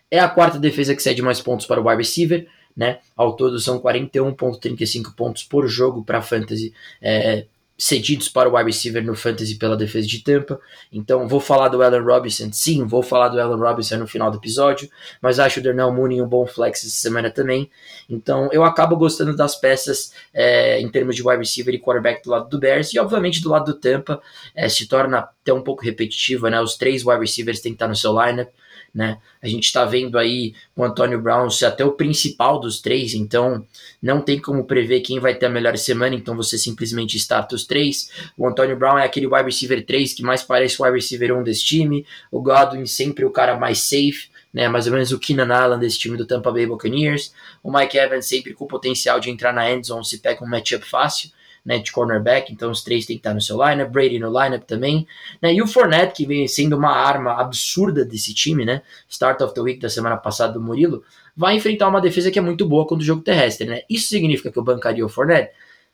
[0.09, 2.99] É a quarta defesa que cede mais pontos para o wide receiver, né?
[3.16, 6.74] Ao todo são 41.35 pontos por jogo para fantasy.
[6.99, 7.45] É,
[7.82, 10.62] cedidos para o wide receiver no fantasy pela defesa de Tampa.
[10.94, 14.38] Então vou falar do Allen Robinson, sim, vou falar do Allen Robinson no final do
[14.38, 14.88] episódio,
[15.20, 17.72] mas acho o Darnell Mooney um bom flex essa semana também.
[18.08, 22.30] Então eu acabo gostando das peças é, em termos de wide receiver e quarterback do
[22.30, 24.22] lado do Bears e obviamente do lado do Tampa
[24.54, 26.62] é, se torna até um pouco repetitiva, né?
[26.62, 28.50] Os três wide receivers têm que estar no seu lineup
[28.94, 29.20] né?
[29.42, 33.66] A gente está vendo aí o Antônio Brown ser até o principal dos três, então
[34.02, 37.66] não tem como prever quem vai ter a melhor semana, então você simplesmente starta os
[37.66, 38.12] três.
[38.38, 41.44] O Antônio Brown é aquele wide receiver 3 que mais parece o wide receiver 1
[41.44, 45.54] desse time, o Godwin sempre o cara mais safe, né, mais ou menos o Keenan
[45.54, 47.34] Allen desse time do Tampa Bay Buccaneers,
[47.64, 50.86] o Mike Evans sempre com o potencial de entrar na endzone se pega um matchup
[50.86, 51.32] fácil,
[51.66, 54.64] né, de cornerback, então os três têm que estar no seu lineup, Brady no lineup
[54.64, 55.07] também,
[55.41, 59.53] né, e o Fournette, que vem sendo uma arma absurda desse time, né, start of
[59.53, 61.03] the week da semana passada do Murilo,
[61.36, 64.51] vai enfrentar uma defesa que é muito boa contra o jogo terrestre, né, isso significa
[64.51, 65.51] que eu bancaria o Fournette?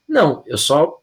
[0.07, 1.01] Não, eu só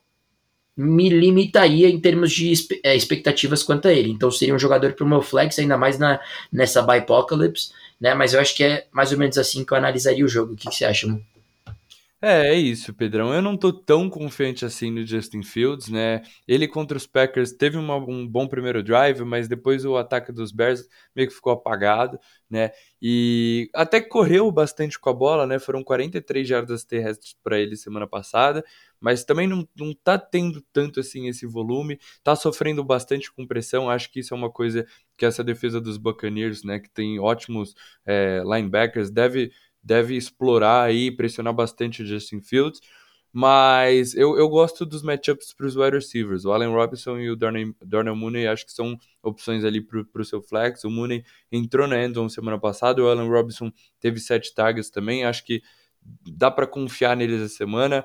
[0.77, 2.53] me limitaria em termos de
[2.83, 5.99] é, expectativas quanto a ele, então seria um jogador para o meu flex, ainda mais
[5.99, 6.19] na,
[6.51, 10.25] nessa Bipocalypse, né, mas eu acho que é mais ou menos assim que eu analisaria
[10.25, 11.23] o jogo, o que, que você acha, mano?
[12.27, 13.35] É, é isso, Pedrão.
[13.35, 16.23] Eu não tô tão confiante assim no Justin Fields, né?
[16.49, 20.51] Ele contra os Packers teve uma, um bom primeiro drive, mas depois o ataque dos
[20.51, 22.19] Bears meio que ficou apagado,
[22.49, 22.71] né?
[23.03, 25.59] E até correu bastante com a bola, né?
[25.59, 28.65] Foram 43 jardas terrestres para ele semana passada,
[28.99, 33.91] mas também não, não tá tendo tanto assim esse volume, tá sofrendo bastante com pressão.
[33.91, 34.87] Acho que isso é uma coisa
[35.19, 37.75] que essa defesa dos Buccaneers, né, que tem ótimos
[38.07, 39.53] é, linebackers, deve
[39.85, 42.81] deve explorar aí, pressionar bastante o Justin Fields.
[43.37, 46.45] Mas eu, eu gosto dos matchups para os wide receivers.
[46.45, 50.25] O Allen Robinson e o Darnell, Darnell Mooney acho que são opções ali para o
[50.25, 50.85] seu flex.
[50.85, 53.03] O Mooney entrou na endzone semana passada.
[53.03, 55.25] O Allen Robinson teve sete tags também.
[55.25, 55.61] Acho que
[56.25, 58.05] dá para confiar neles essa semana.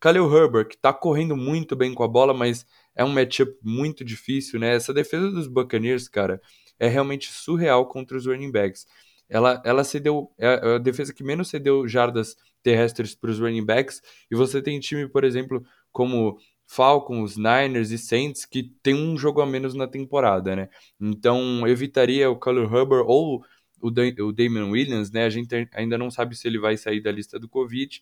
[0.00, 2.64] Khalil Herbert, que está correndo muito bem com a bola, mas
[2.94, 4.76] é um matchup muito difícil, né?
[4.76, 6.40] Essa defesa dos Buccaneers, cara,
[6.78, 8.86] é realmente surreal contra os running backs
[9.30, 13.64] ela, ela cedeu, é, é a defesa que menos cedeu jardas terrestres para os running
[13.64, 19.16] backs, e você tem time, por exemplo, como Falcons, Niners e Saints que tem um
[19.16, 20.68] jogo a menos na temporada, né?
[21.00, 23.44] Então evitaria o Color Hubbard ou
[23.80, 25.24] o, da o Damon Williams, né?
[25.24, 28.00] A gente ainda não sabe se ele vai sair da lista do Covid.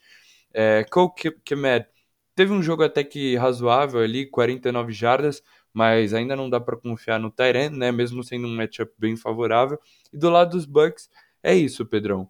[0.53, 1.13] É, Cole
[1.45, 1.87] Kemet
[2.35, 5.43] teve um jogo até que razoável ali, 49 jardas,
[5.79, 7.93] mas ainda não dá para confiar no Tyrant, né?
[7.93, 9.79] Mesmo sendo um matchup bem favorável.
[10.13, 11.09] E do lado dos Bucks,
[11.41, 12.29] é isso, Pedrão.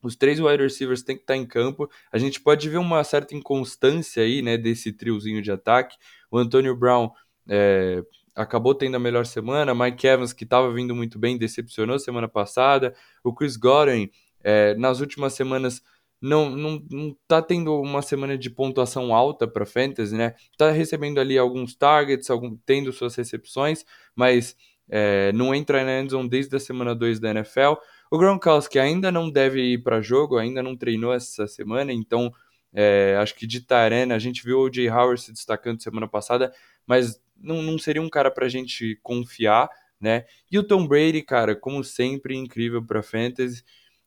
[0.00, 1.90] Os três wide receivers têm que estar em campo.
[2.12, 5.96] A gente pode ver uma certa inconstância aí, né, desse triozinho de ataque.
[6.30, 7.10] O Antonio Brown
[7.48, 8.00] é,
[8.32, 9.74] acabou tendo a melhor semana.
[9.74, 12.94] Mike Evans, que estava vindo muito bem, decepcionou semana passada.
[13.24, 14.08] O Chris Godwin,
[14.40, 15.82] é, nas últimas semanas,
[16.20, 20.34] não, não, tá tendo uma semana de pontuação alta para fantasy, né?
[20.56, 24.56] Tá recebendo ali alguns targets, algum, tendo suas recepções, mas
[24.88, 27.74] é, não entra na endzone desde a semana 2 da NFL.
[28.10, 32.32] O Gronkowski ainda não deve ir para jogo, ainda não treinou essa semana, então
[32.72, 36.52] é, acho que de Tarena, a gente viu o Jay Howard se destacando semana passada,
[36.86, 39.68] mas não, não seria um cara para a gente confiar,
[40.00, 40.24] né?
[40.50, 43.62] E o Tom Brady, cara, como sempre, incrível para fantasy.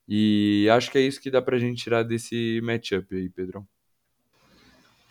[0.07, 3.65] E acho que é isso que dá pra gente tirar desse matchup aí, Pedrão.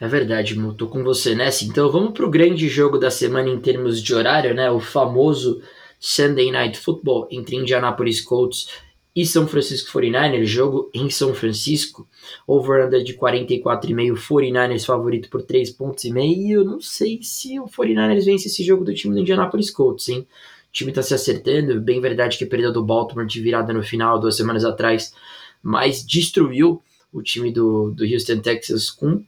[0.00, 1.64] É verdade, Mo, tô com você nessa.
[1.64, 4.70] Então vamos pro grande jogo da semana em termos de horário, né?
[4.70, 5.62] O famoso
[5.98, 8.68] Sunday Night Football entre Indianapolis Colts
[9.14, 12.08] e São Francisco 49ers, jogo em São Francisco,
[12.46, 17.66] over-under de 44,5, 49ers favorito por 3 pontos e meio, eu não sei se o
[17.66, 20.26] 49ers vence esse jogo do time do Indianapolis Colts, hein?
[20.70, 24.20] O time está se acertando, bem verdade que perdeu do Baltimore de virada no final,
[24.20, 25.12] duas semanas atrás,
[25.60, 26.80] mas destruiu
[27.12, 29.24] o time do, do Houston Texas com,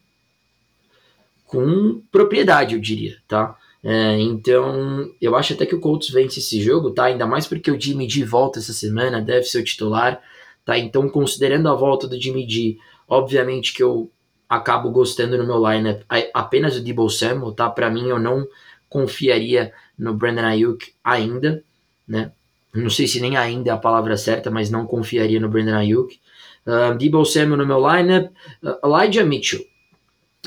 [1.46, 3.58] com propriedade, eu diria, tá?
[3.82, 7.06] É, então, eu acho até que o Colts vence esse jogo, tá?
[7.06, 10.22] Ainda mais porque o Jimmy G volta essa semana, deve ser o titular,
[10.64, 10.78] tá?
[10.78, 12.78] Então, considerando a volta do Jimmy G,
[13.08, 14.08] obviamente que eu
[14.48, 17.68] acabo gostando no meu lineup apenas o Debo Samuel, tá?
[17.68, 18.46] Para mim, eu não
[18.88, 19.72] confiaria
[20.02, 21.62] no Brandon Ayuk ainda,
[22.06, 22.32] né?
[22.74, 26.18] Não sei se nem ainda é a palavra certa, mas não confiaria no Brandon Ayuk.
[26.66, 28.32] Uh, Debo Samuel no meu lineup.
[28.62, 29.64] Uh, Elijah Mitchell.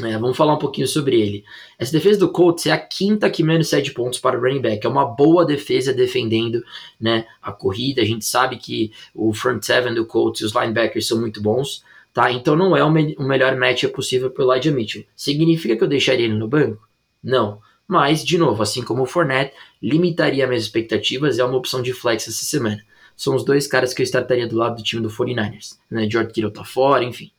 [0.04, 1.46] É, vamos falar um pouquinho sobre ele.
[1.80, 4.86] Essa defesa do Colts é a quinta que menos cede pontos para o running back.
[4.86, 6.62] É uma boa defesa defendendo
[7.00, 8.02] né, a corrida.
[8.02, 11.82] A gente sabe que o front seven do Colts e os linebackers são muito bons.
[12.14, 12.30] Tá?
[12.30, 15.06] Então não é o, me o melhor match possível para o Elijah Mitchell.
[15.16, 16.86] Significa que eu deixaria ele no banco?
[17.24, 17.62] Não.
[17.88, 22.28] Mas, de novo, assim como o Fournette, limitaria minhas expectativas, é uma opção de flex
[22.28, 22.84] essa semana.
[23.16, 25.78] São os dois caras que eu startaria do lado do time do 49ers.
[25.90, 26.10] Né?
[26.10, 27.32] George Kittle tá fora, enfim.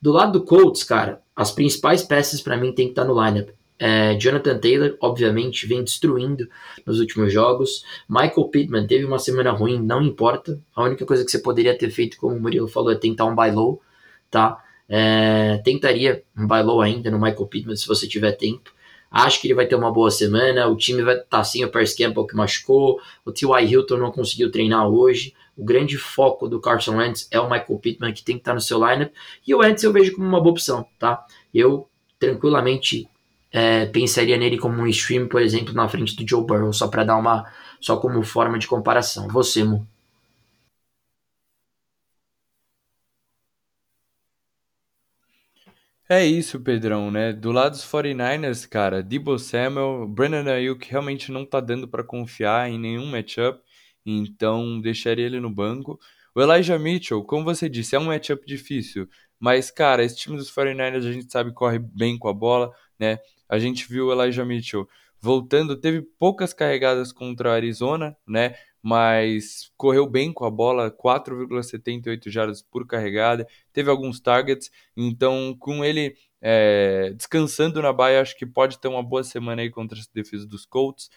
[0.00, 3.24] Do lado do Colts, cara, as principais peças para mim tem que estar tá no
[3.24, 3.48] lineup.
[3.78, 6.48] É, Jonathan Taylor, obviamente, vem destruindo
[6.84, 7.84] nos últimos jogos.
[8.08, 10.58] Michael Pittman teve uma semana ruim, não importa.
[10.74, 13.34] A única coisa que você poderia ter feito, como o Murilo falou, é tentar um
[13.34, 13.82] buy low,
[14.30, 14.62] tá?
[14.88, 18.72] É, tentaria um buy low ainda no Michael Pittman se você tiver tempo.
[19.16, 20.66] Acho que ele vai ter uma boa semana.
[20.68, 23.00] O time vai estar tá sem o Paris Campbell que machucou.
[23.24, 23.66] O T.Y.
[23.66, 25.32] Hilton não conseguiu treinar hoje.
[25.56, 28.54] O grande foco do Carson Wentz é o Michael Pittman, que tem que estar tá
[28.56, 29.10] no seu lineup.
[29.46, 31.24] E o Wentz eu vejo como uma boa opção, tá?
[31.54, 31.88] Eu
[32.18, 33.08] tranquilamente
[33.50, 37.04] é, pensaria nele como um stream, por exemplo, na frente do Joe Burrow, só para
[37.04, 37.50] dar uma.
[37.80, 39.28] só como forma de comparação.
[39.28, 39.86] Você, Mo.
[46.08, 47.32] É isso, Pedrão, né?
[47.32, 52.70] Do lado dos 49ers, cara, Debo Samuel, Brandon Ayuk realmente não tá dando para confiar
[52.70, 53.60] em nenhum matchup,
[54.04, 55.98] então deixaria ele no banco.
[56.32, 59.08] O Elijah Mitchell, como você disse, é um matchup difícil,
[59.40, 63.18] mas, cara, esse time dos 49ers a gente sabe corre bem com a bola, né?
[63.48, 64.88] A gente viu o Elijah Mitchell
[65.20, 68.54] voltando, teve poucas carregadas contra a Arizona, né?
[68.86, 75.84] Mas correu bem com a bola, 4,78 jardas por carregada, teve alguns targets, então com
[75.84, 80.08] ele é, descansando na baia, acho que pode ter uma boa semana aí contra essa
[80.14, 81.10] defesa dos Colts.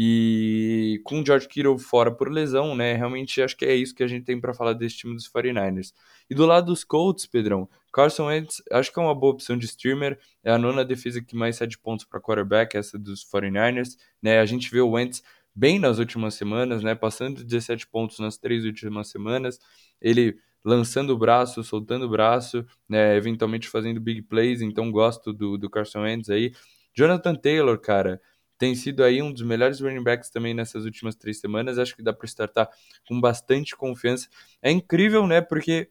[0.00, 2.94] E com o George Kittle fora por lesão, né?
[2.94, 5.92] Realmente acho que é isso que a gente tem para falar desse time dos 49ers.
[6.30, 9.64] E do lado dos Colts, Pedrão, Carson Wentz acho que é uma boa opção de
[9.64, 10.16] streamer.
[10.44, 13.96] É a nona defesa que mais cede pontos para quarterback, essa dos 49ers.
[14.22, 14.38] Né?
[14.38, 15.20] A gente vê o Wentz
[15.58, 16.94] bem nas últimas semanas, né?
[16.94, 19.58] Passando de 17 pontos nas três últimas semanas.
[20.00, 23.16] Ele lançando o braço, soltando o braço, né?
[23.16, 24.60] Eventualmente fazendo big plays.
[24.60, 26.52] Então gosto do, do Carson Wentz aí.
[26.94, 28.20] Jonathan Taylor, cara,
[28.56, 31.76] tem sido aí um dos melhores running backs também nessas últimas três semanas.
[31.76, 32.68] Acho que dá para startar
[33.08, 34.28] com bastante confiança.
[34.62, 35.40] É incrível, né?
[35.40, 35.90] Porque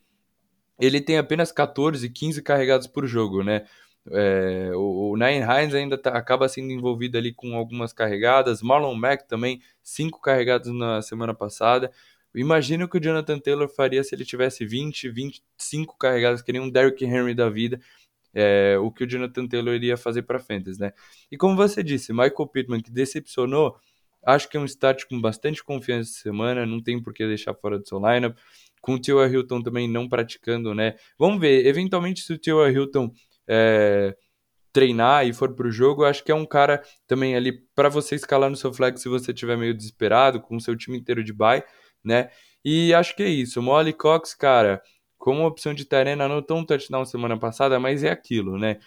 [0.80, 3.66] ele tem apenas 14, 15 carregados por jogo, né?
[4.12, 8.62] É, o, o Nine Hines ainda tá, acaba sendo envolvido ali com algumas carregadas.
[8.62, 11.92] Marlon Mack também, cinco carregados na semana passada.
[12.36, 16.62] Imagina o que o Jonathan Taylor faria se ele tivesse 20, 25 carregadas, que nem
[16.62, 17.80] um Derrick Henry da vida.
[18.34, 20.94] É, o que o Jonathan Taylor iria fazer para Fantasy, né?
[21.32, 23.76] E como você disse, Michael Pittman, que decepcionou,
[24.24, 27.56] acho que é um start com bastante confiança essa semana, não tem por que deixar
[27.56, 28.38] fora do seu lineup.
[28.80, 30.96] Com o Tio Hilton também não praticando, né?
[31.18, 33.12] Vamos ver, eventualmente se o Tio Hilton
[33.48, 34.16] é,
[34.72, 38.16] treinar e for para o jogo, acho que é um cara também ali para você
[38.16, 41.34] escalar no seu flex se você estiver meio desesperado, com o seu time inteiro de
[41.34, 41.64] bye,
[42.04, 42.30] né?
[42.64, 43.62] E acho que é isso.
[43.62, 44.82] Molly Cox, cara,
[45.18, 48.78] como opção de Tarena, anotou um touchdown semana passada, mas é aquilo, né?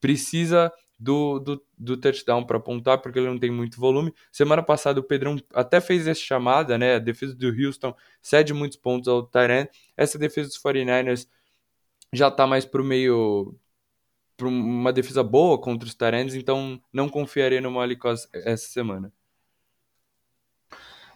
[0.00, 4.14] Precisa do, do, do touchdown para pontuar, porque ele não tem muito volume.
[4.30, 6.94] Semana passada o Pedrão até fez essa chamada, né?
[6.94, 9.68] A defesa do Houston cede muitos pontos ao Tyrant.
[9.96, 11.26] Essa defesa dos 49ers
[12.12, 13.58] já está mais para o meio
[14.42, 19.12] para uma defesa boa contra os Tyrants, então não confiaria no Malik essa semana.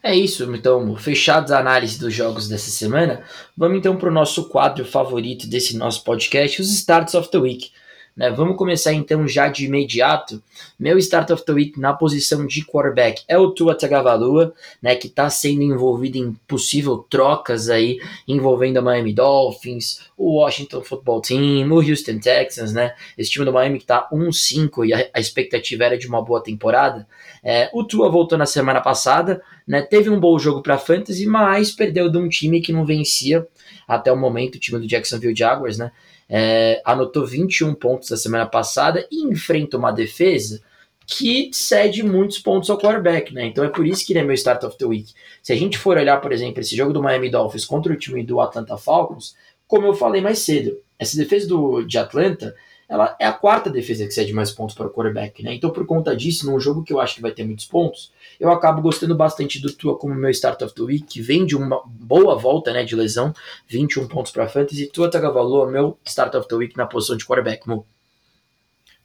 [0.01, 3.25] É isso, então, fechados a análise dos jogos dessa semana,
[3.57, 7.73] vamos então para o nosso quadro favorito desse nosso podcast, os Starts of the Week.
[8.17, 8.31] Né?
[8.31, 10.43] Vamos começar então já de imediato.
[10.79, 15.07] Meu start of the week na posição de quarterback é o Tua Tagovailoa, né, que
[15.07, 21.71] está sendo envolvido em possível trocas aí envolvendo a Miami Dolphins, o Washington Football Team,
[21.71, 22.95] o Houston Texans, né?
[23.19, 26.43] Esse time do Miami que está 1-5 e a, a, expectativa era de uma boa
[26.43, 27.07] temporada.
[27.45, 29.83] É, o Tua voltou na semana passada, né?
[29.83, 33.47] Teve um bom jogo para fantasy, mas perdeu de um time que não vencia
[33.87, 35.93] até o momento, o time do Jacksonville Jaguars, né?
[36.29, 40.61] É, anotou 21 pontos na semana passada e enfrenta uma defesa
[41.07, 43.47] que cede muitos pontos ao quarterback, né?
[43.47, 45.13] Então é por isso que ele é meu start of the week.
[45.41, 48.25] Se a gente for olhar, por exemplo, esse jogo do Miami Dolphins contra o time
[48.25, 49.37] do Atlanta Falcons,
[49.69, 52.55] como eu falei mais cedo, essa defesa do, de Atlanta
[52.89, 55.55] ela é a quarta defesa que cede mais pontos para o quarterback, né?
[55.55, 58.51] Então, por conta disso, num jogo que eu acho que vai ter muitos pontos, eu
[58.51, 61.83] acabo gostando bastante do Tua como meu start of the week, que vem de uma
[61.85, 63.35] boa volta, né, de lesão,
[63.67, 64.87] 21 pontos para fantasy.
[64.87, 67.85] Tua Tagovailoa, meu start of the week na posição de quarterback, Mo.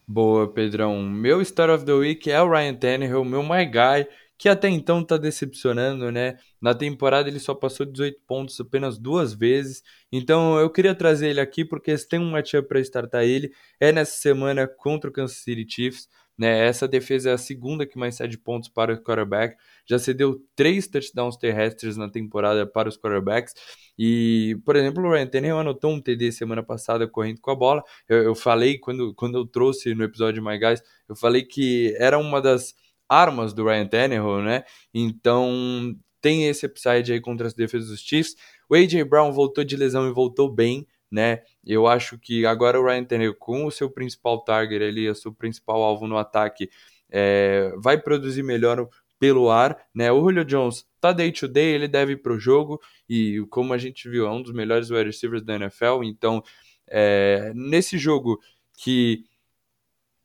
[0.08, 1.02] Boa, Pedrão.
[1.02, 4.08] Meu start of the week é o Ryan Tannehill, meu my guy
[4.42, 6.36] que até então está decepcionando, né?
[6.60, 9.84] Na temporada ele só passou 18 pontos apenas duas vezes.
[10.12, 13.92] Então eu queria trazer ele aqui porque se tem um matchup para startar ele é
[13.92, 16.10] nessa semana contra o Kansas City Chiefs.
[16.39, 19.56] Né, essa defesa é a segunda que mais cede pontos para o quarterback.
[19.88, 23.54] Já cedeu três touchdowns terrestres na temporada para os quarterbacks.
[23.96, 27.84] E, por exemplo, o Ryan Tannehill anotou um TD semana passada correndo com a bola.
[28.10, 32.18] Eu, eu falei, quando, quando eu trouxe no episódio My Guys, eu falei que era
[32.18, 32.74] uma das
[33.12, 34.64] armas do Ryan Tannehill, né?
[34.93, 38.36] Então tem esse upside aí contra as defesas dos Chiefs.
[38.70, 41.41] O AJ Brown voltou de lesão e voltou bem, né?
[41.66, 45.34] Eu acho que agora o Ryan Tannehill com o seu principal target ali, o seu
[45.34, 46.70] principal alvo no ataque,
[47.12, 48.88] é, vai produzir melhor
[49.20, 50.09] pelo ar, né?
[50.12, 53.78] O Julio Jones tá day to day, ele deve ir pro jogo e como a
[53.78, 56.41] gente viu, é um dos melhores wide receivers da NFL, então
[56.88, 58.39] é, nesse jogo
[58.78, 59.26] que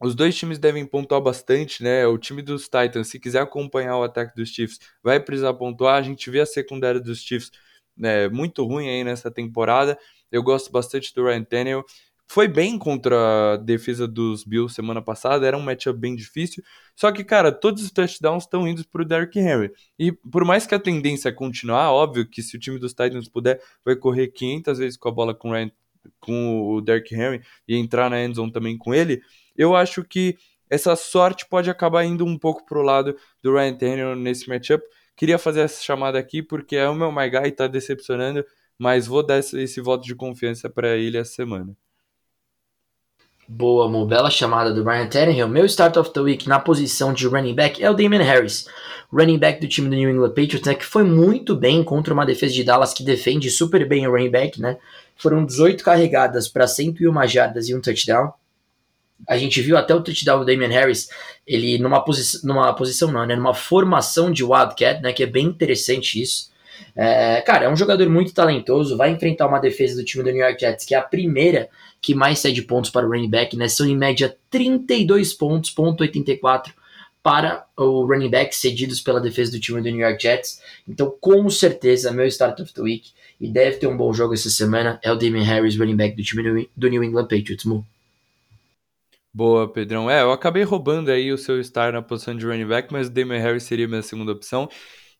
[0.00, 2.06] os dois times devem pontuar bastante, né?
[2.06, 5.96] O time dos Titans, se quiser acompanhar o ataque dos Chiefs, vai precisar pontuar.
[5.96, 7.50] A gente vê a secundária dos Chiefs
[7.96, 9.98] né, muito ruim aí nessa temporada.
[10.30, 11.84] Eu gosto bastante do Ryan Tannehill.
[12.28, 16.62] Foi bem contra a defesa dos Bills semana passada, era um matchup bem difícil.
[16.96, 19.70] Só que, cara, todos os touchdowns estão indo para o Derrick Henry.
[19.96, 23.28] E por mais que a tendência é continuar, óbvio que se o time dos Titans
[23.28, 25.70] puder, vai correr 500 vezes com a bola com o, Ryan,
[26.18, 29.22] com o Derrick Henry e entrar na endzone também com ele
[29.56, 30.36] eu acho que
[30.68, 34.84] essa sorte pode acabar indo um pouco pro lado do Ryan Tannehill nesse matchup.
[35.16, 38.44] Queria fazer essa chamada aqui porque é o meu My Guy, tá decepcionando,
[38.78, 41.74] mas vou dar esse, esse voto de confiança para ele essa semana.
[43.48, 45.48] Boa, uma bela chamada do Ryan Tannehill.
[45.48, 48.68] Meu start of the week na posição de running back é o Damon Harris,
[49.12, 52.26] running back do time do New England Patriots, né, que foi muito bem contra uma
[52.26, 54.78] defesa de Dallas que defende super bem o running back, né?
[55.16, 58.32] Foram 18 carregadas para 101 jardas e um touchdown.
[59.28, 61.08] A gente viu até o touchdown do Damian Harris,
[61.46, 65.46] ele numa, posi numa posição não, né, numa formação de Wildcat, né, que é bem
[65.46, 66.50] interessante isso.
[66.94, 70.44] É, cara, é um jogador muito talentoso, vai enfrentar uma defesa do time do New
[70.44, 71.68] York Jets, que é a primeira
[72.00, 76.02] que mais cede pontos para o running back, né, são em média 32 pontos, ponto
[76.02, 76.72] 84
[77.22, 80.60] para o running back cedidos pela defesa do time do New York Jets.
[80.88, 83.10] Então, com certeza, meu start of the week,
[83.40, 86.22] e deve ter um bom jogo essa semana, é o Damian Harris, running back do
[86.22, 87.64] time do New England Patriots.
[87.64, 87.84] Mo.
[89.36, 90.10] Boa, Pedrão.
[90.10, 93.10] É, eu acabei roubando aí o seu star na posição de running back, mas o
[93.10, 94.66] Damon Harris seria minha segunda opção.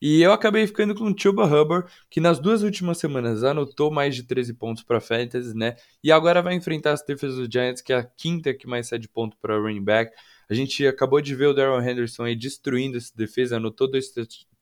[0.00, 4.16] E eu acabei ficando com o Chuba Hubbard, que nas duas últimas semanas anotou mais
[4.16, 5.76] de 13 pontos para Fantasy, né?
[6.02, 9.06] E agora vai enfrentar as defesas do Giants, que é a quinta que mais cede
[9.06, 10.10] ponto para running back.
[10.48, 14.14] A gente acabou de ver o Darrell Henderson aí destruindo essa defesa, anotou dois,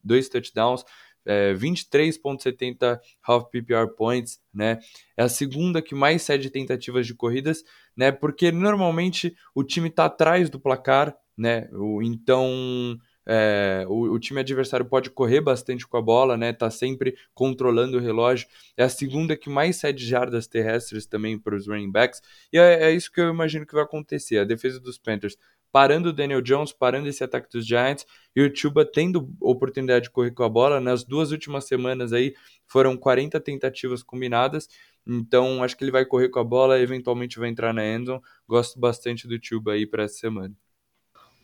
[0.03, 0.85] dois touchdowns,
[1.27, 4.79] é, 23,70 half PPR points, né?
[5.17, 7.65] É a segunda que mais cede tentativas de corridas,
[7.97, 8.13] né?
[8.13, 11.69] Porque normalmente o time está atrás do placar, né?
[11.73, 16.53] O, então é, o, o, time adversário pode correr bastante com a bola, né?
[16.53, 18.47] Tá sempre controlando o relógio.
[18.77, 22.21] É a segunda que mais cede jardas terrestres também para os running backs.
[22.53, 24.39] E é, é, isso que eu imagino que vai acontecer.
[24.39, 25.37] A defesa dos Panthers
[25.75, 28.07] parando o Daniel Jones, parando esse ataque dos Giants,
[28.37, 30.81] e o Chuba tendo oportunidade de correr com a bola.
[30.81, 32.33] Nas duas últimas semanas aí
[32.65, 34.69] foram 40 tentativas combinadas,
[35.07, 38.21] Então, acho que ele vai correr com a bola, eventualmente vai entrar na endzone.
[38.49, 40.55] Gosto bastante do Tuba aí para essa semana.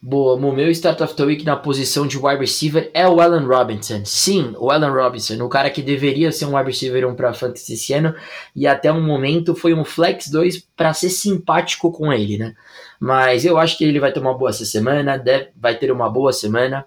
[0.02, 3.44] Boa, o meu start of the week na posição de wide receiver é o Allen
[3.44, 4.02] Robinson.
[4.06, 7.74] Sim, o Allen Robinson, o cara que deveria ser um wide receiver 1 para fantasy
[7.74, 8.14] esse ano
[8.56, 12.54] e até um momento foi um flex 2 para ser simpático com ele, né?
[12.98, 16.08] Mas eu acho que ele vai ter uma boa essa semana, deve, vai ter uma
[16.08, 16.86] boa semana.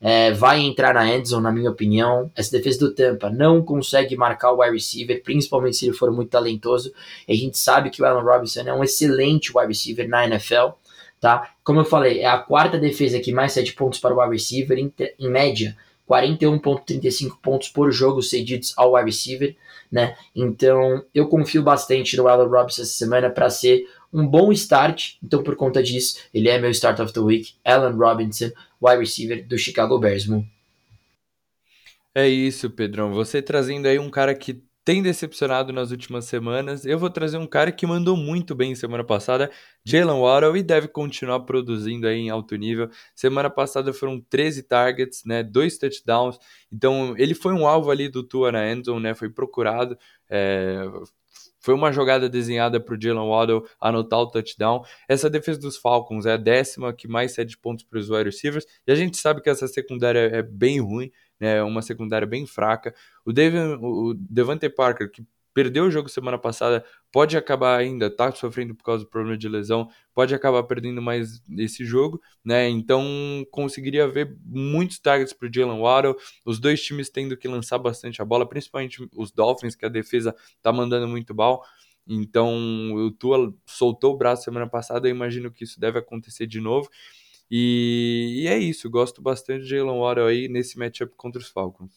[0.00, 2.30] É, vai entrar na endzone, na minha opinião.
[2.34, 6.30] Essa defesa do Tampa não consegue marcar o wide receiver, principalmente se ele for muito
[6.30, 6.92] talentoso.
[7.28, 10.72] E a gente sabe que o Allen Robinson é um excelente wide receiver na NFL
[11.24, 11.54] tá?
[11.64, 14.78] Como eu falei, é a quarta defesa que mais cede pontos para o wide receiver,
[14.78, 15.74] em, em média,
[16.06, 19.56] 41.35 pontos por jogo cedidos ao wide receiver,
[19.90, 20.18] né?
[20.36, 25.14] Então, eu confio bastante no Allen Robinson essa semana para ser um bom start.
[25.22, 29.46] Então, por conta disso, ele é meu start of the week, Allen Robinson, wide receiver
[29.46, 30.28] do Chicago Bears.
[32.14, 33.14] É isso, Pedrão.
[33.14, 36.84] Você trazendo aí um cara que tem decepcionado nas últimas semanas.
[36.84, 39.50] Eu vou trazer um cara que mandou muito bem semana passada,
[39.84, 42.90] Jalen Waddle, e deve continuar produzindo aí em alto nível.
[43.14, 46.38] Semana passada foram 13 targets, né, dois touchdowns.
[46.70, 49.96] Então ele foi um alvo ali do Tua na endzone, né, foi procurado.
[50.28, 50.82] É,
[51.64, 54.82] foi uma jogada desenhada para o Jalen Waddle anotar o touchdown.
[55.08, 58.66] Essa defesa dos Falcons é a décima que mais cede pontos para os wide receivers.
[58.86, 61.10] E a gente sabe que essa secundária é bem ruim
[61.40, 62.94] né, uma secundária bem fraca.
[63.24, 65.24] O, Devin, o Devante Parker, que
[65.54, 69.48] perdeu o jogo semana passada, pode acabar ainda, tá sofrendo por causa do problema de
[69.48, 72.68] lesão, pode acabar perdendo mais esse jogo, né?
[72.68, 78.20] Então conseguiria ver muitos targets para Jalen Waddle, os dois times tendo que lançar bastante
[78.20, 81.62] a bola, principalmente os Dolphins, que a defesa tá mandando muito mal.
[82.06, 86.60] Então o Tua soltou o braço semana passada, eu imagino que isso deve acontecer de
[86.60, 86.90] novo.
[87.56, 91.92] E, e é isso, gosto bastante de Jalen Waddle aí nesse matchup contra os Falcons.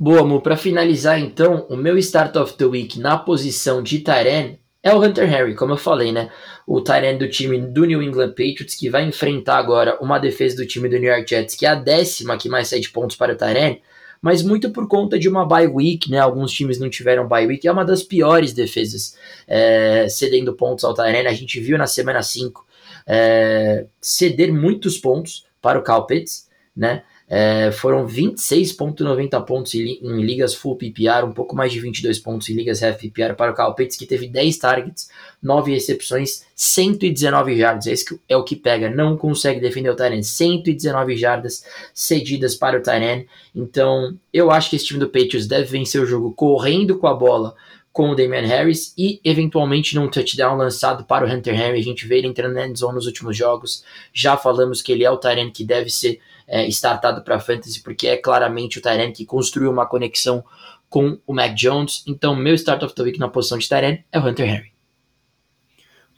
[0.00, 0.40] Boa, amor.
[0.40, 5.04] Para finalizar, então, o meu start of the week na posição de Tyren é o
[5.04, 6.30] Hunter Harry, como eu falei, né?
[6.66, 10.66] O Tyren do time do New England Patriots, que vai enfrentar agora uma defesa do
[10.66, 13.82] time do New York Jets, que é a décima que mais cede pontos para o
[14.22, 16.20] mas muito por conta de uma bye week, né?
[16.20, 19.14] Alguns times não tiveram bye week, é uma das piores defesas
[19.46, 21.26] é, cedendo pontos ao Tyren.
[21.26, 22.71] A gente viu na semana 5
[23.06, 27.02] é, ceder muitos pontos para o Cal Pitts, né?
[27.34, 32.54] É, foram 26,90 pontos em, ligas full PPR, um pouco mais de 22 pontos em
[32.54, 35.08] ligas half PPR para o Cal Pitts, que teve 10 targets,
[35.42, 37.86] 9 recepções, 119 jardas.
[37.86, 40.22] Esse é o que pega, não consegue defender o Tyrant.
[40.22, 43.24] 119 jardas cedidas para o Tyrant.
[43.54, 47.14] Então, eu acho que esse time do Patriots deve vencer o jogo correndo com a
[47.14, 47.54] bola,
[47.92, 51.78] com o Damian Harris e eventualmente num touchdown lançado para o Hunter Henry.
[51.78, 53.84] A gente vê ele entrando na endzone nos últimos jogos.
[54.12, 58.08] Já falamos que ele é o Tyrant que deve ser é, startado para fantasy, porque
[58.08, 60.42] é claramente o Tyrant que construiu uma conexão
[60.88, 62.02] com o Mac Jones.
[62.06, 64.71] Então, meu start of the week na posição de Tyrant é o Hunter Henry.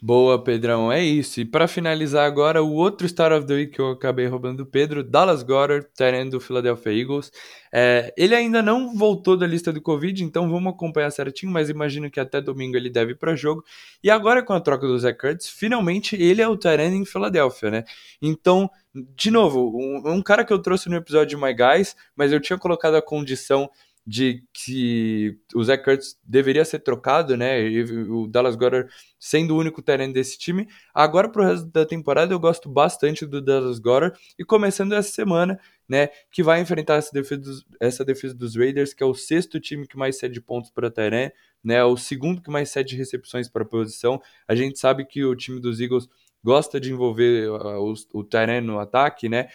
[0.07, 1.41] Boa, Pedrão, é isso.
[1.41, 4.65] E para finalizar agora, o outro Star of the Week que eu acabei roubando do
[4.67, 7.31] Pedro, Dallas Goddard, terreno do Philadelphia Eagles.
[7.73, 12.11] É, ele ainda não voltou da lista do Covid, então vamos acompanhar certinho, mas imagino
[12.11, 13.63] que até domingo ele deve ir para jogo.
[14.03, 17.71] E agora com a troca do Zach Kurtz, finalmente ele é o terreno em Philadelphia,
[17.71, 17.83] né?
[18.21, 22.31] Então, de novo, um, um cara que eu trouxe no episódio de My Guys, mas
[22.31, 23.67] eu tinha colocado a condição
[24.05, 27.67] de que o Zach Kurtz deveria ser trocado, né?
[27.67, 28.87] E o Dallas Goddard
[29.19, 30.67] sendo o único terreno desse time.
[30.93, 34.17] Agora, para o resto da temporada, eu gosto bastante do Dallas Goddard.
[34.37, 36.09] E começando essa semana, né?
[36.31, 39.87] Que vai enfrentar essa defesa dos, essa defesa dos Raiders, que é o sexto time
[39.87, 41.31] que mais cede pontos para terreno,
[41.63, 41.83] né?
[41.83, 44.21] O segundo que mais cede recepções para posição.
[44.47, 46.07] A gente sabe que o time dos Eagles
[46.43, 49.47] gosta de envolver uh, o, o terreno no ataque, né?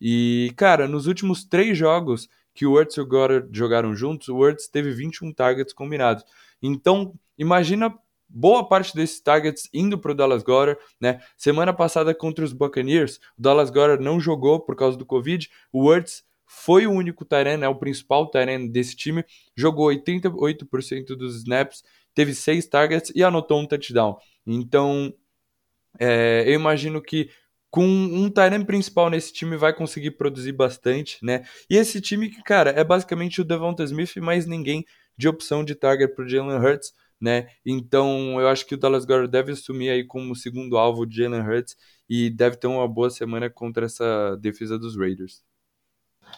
[0.00, 2.28] E, cara, nos últimos três jogos
[2.58, 6.24] que o Wurtz e o Goddard jogaram juntos, o Wurtz teve 21 targets combinados.
[6.60, 7.96] Então, imagina
[8.28, 11.20] boa parte desses targets indo para o Dallas Goddard, né?
[11.36, 15.84] Semana passada contra os Buccaneers, o Dallas Goddard não jogou por causa do Covid, o
[15.84, 21.84] Wurtz foi o único Tyrene, é o principal Tyrene desse time, jogou 88% dos snaps,
[22.12, 24.16] teve 6 targets e anotou um touchdown.
[24.44, 25.14] Então,
[25.96, 27.30] é, eu imagino que
[27.70, 31.44] com um Tyrant principal nesse time vai conseguir produzir bastante, né?
[31.68, 34.84] E esse time que, cara, é basicamente o Devonta Smith mais ninguém
[35.16, 37.48] de opção de target pro Jalen Hurts, né?
[37.66, 41.42] Então, eu acho que o Dallas Goddard deve assumir aí como segundo alvo de Jalen
[41.42, 41.76] Hurts
[42.08, 45.42] e deve ter uma boa semana contra essa defesa dos Raiders.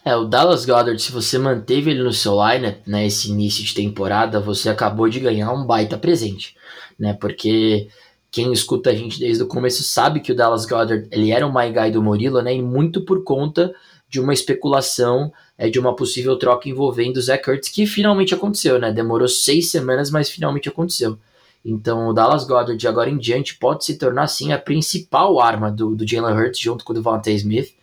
[0.05, 3.75] É, o Dallas Goddard, se você manteve ele no seu lineup, né, esse início de
[3.75, 6.57] temporada, você acabou de ganhar um baita presente,
[6.99, 7.13] né?
[7.13, 7.89] Porque
[8.31, 11.53] quem escuta a gente desde o começo sabe que o Dallas Goddard ele era o
[11.53, 12.55] my guy do Murilo, né?
[12.55, 13.75] E muito por conta
[14.09, 18.79] de uma especulação é, de uma possível troca envolvendo o Zach Ertz, que finalmente aconteceu,
[18.79, 18.93] né?
[18.93, 21.19] Demorou seis semanas, mas finalmente aconteceu.
[21.65, 25.71] Então o Dallas Goddard de agora em diante pode se tornar sim a principal arma
[25.71, 27.75] do, do Jalen Hurts junto com o Devontae Smith.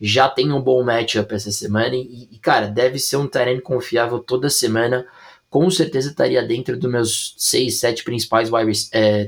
[0.00, 4.18] Já tem um bom matchup essa semana e, e cara, deve ser um terreno confiável
[4.18, 5.06] toda semana.
[5.50, 8.50] Com certeza estaria dentro dos meus seis, sete principais
[8.92, 9.24] é,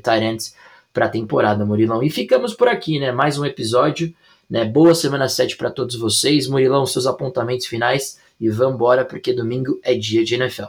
[0.93, 2.03] para a temporada, Murilão.
[2.03, 3.13] E ficamos por aqui, né?
[3.13, 4.15] Mais um episódio.
[4.49, 4.65] Né?
[4.65, 6.47] Boa semana 7 para todos vocês.
[6.49, 10.69] Murilão, seus apontamentos finais e vambora, porque domingo é dia de NFL.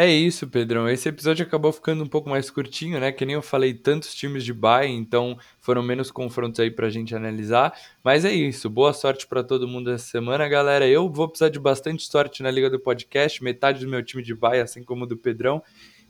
[0.00, 0.88] É isso, Pedrão.
[0.88, 3.10] Esse episódio acabou ficando um pouco mais curtinho, né?
[3.10, 7.16] Que nem eu falei, tantos times de bye, então foram menos confrontos aí pra gente
[7.16, 7.76] analisar.
[8.04, 8.70] Mas é isso.
[8.70, 10.86] Boa sorte para todo mundo essa semana, galera.
[10.86, 14.36] Eu vou precisar de bastante sorte na Liga do Podcast, metade do meu time de
[14.36, 15.60] bye, assim como o do Pedrão.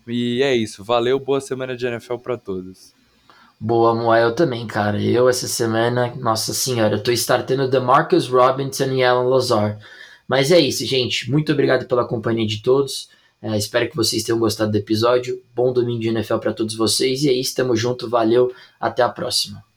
[0.09, 0.82] E é isso.
[0.84, 2.92] Valeu, boa semana de NFL para todos.
[3.61, 5.02] Boa, Moa, eu também, cara.
[5.02, 9.78] Eu essa semana, nossa senhora, eu tô startando The Marcus Robinson e Alan Lazar.
[10.28, 11.30] Mas é isso, gente.
[11.30, 13.09] Muito obrigado pela companhia de todos.
[13.42, 15.42] É, espero que vocês tenham gostado do episódio.
[15.54, 17.24] Bom domingo de NFL para todos vocês.
[17.24, 18.09] E é isso, tamo junto.
[18.09, 18.52] Valeu.
[18.80, 19.68] Até a próxima.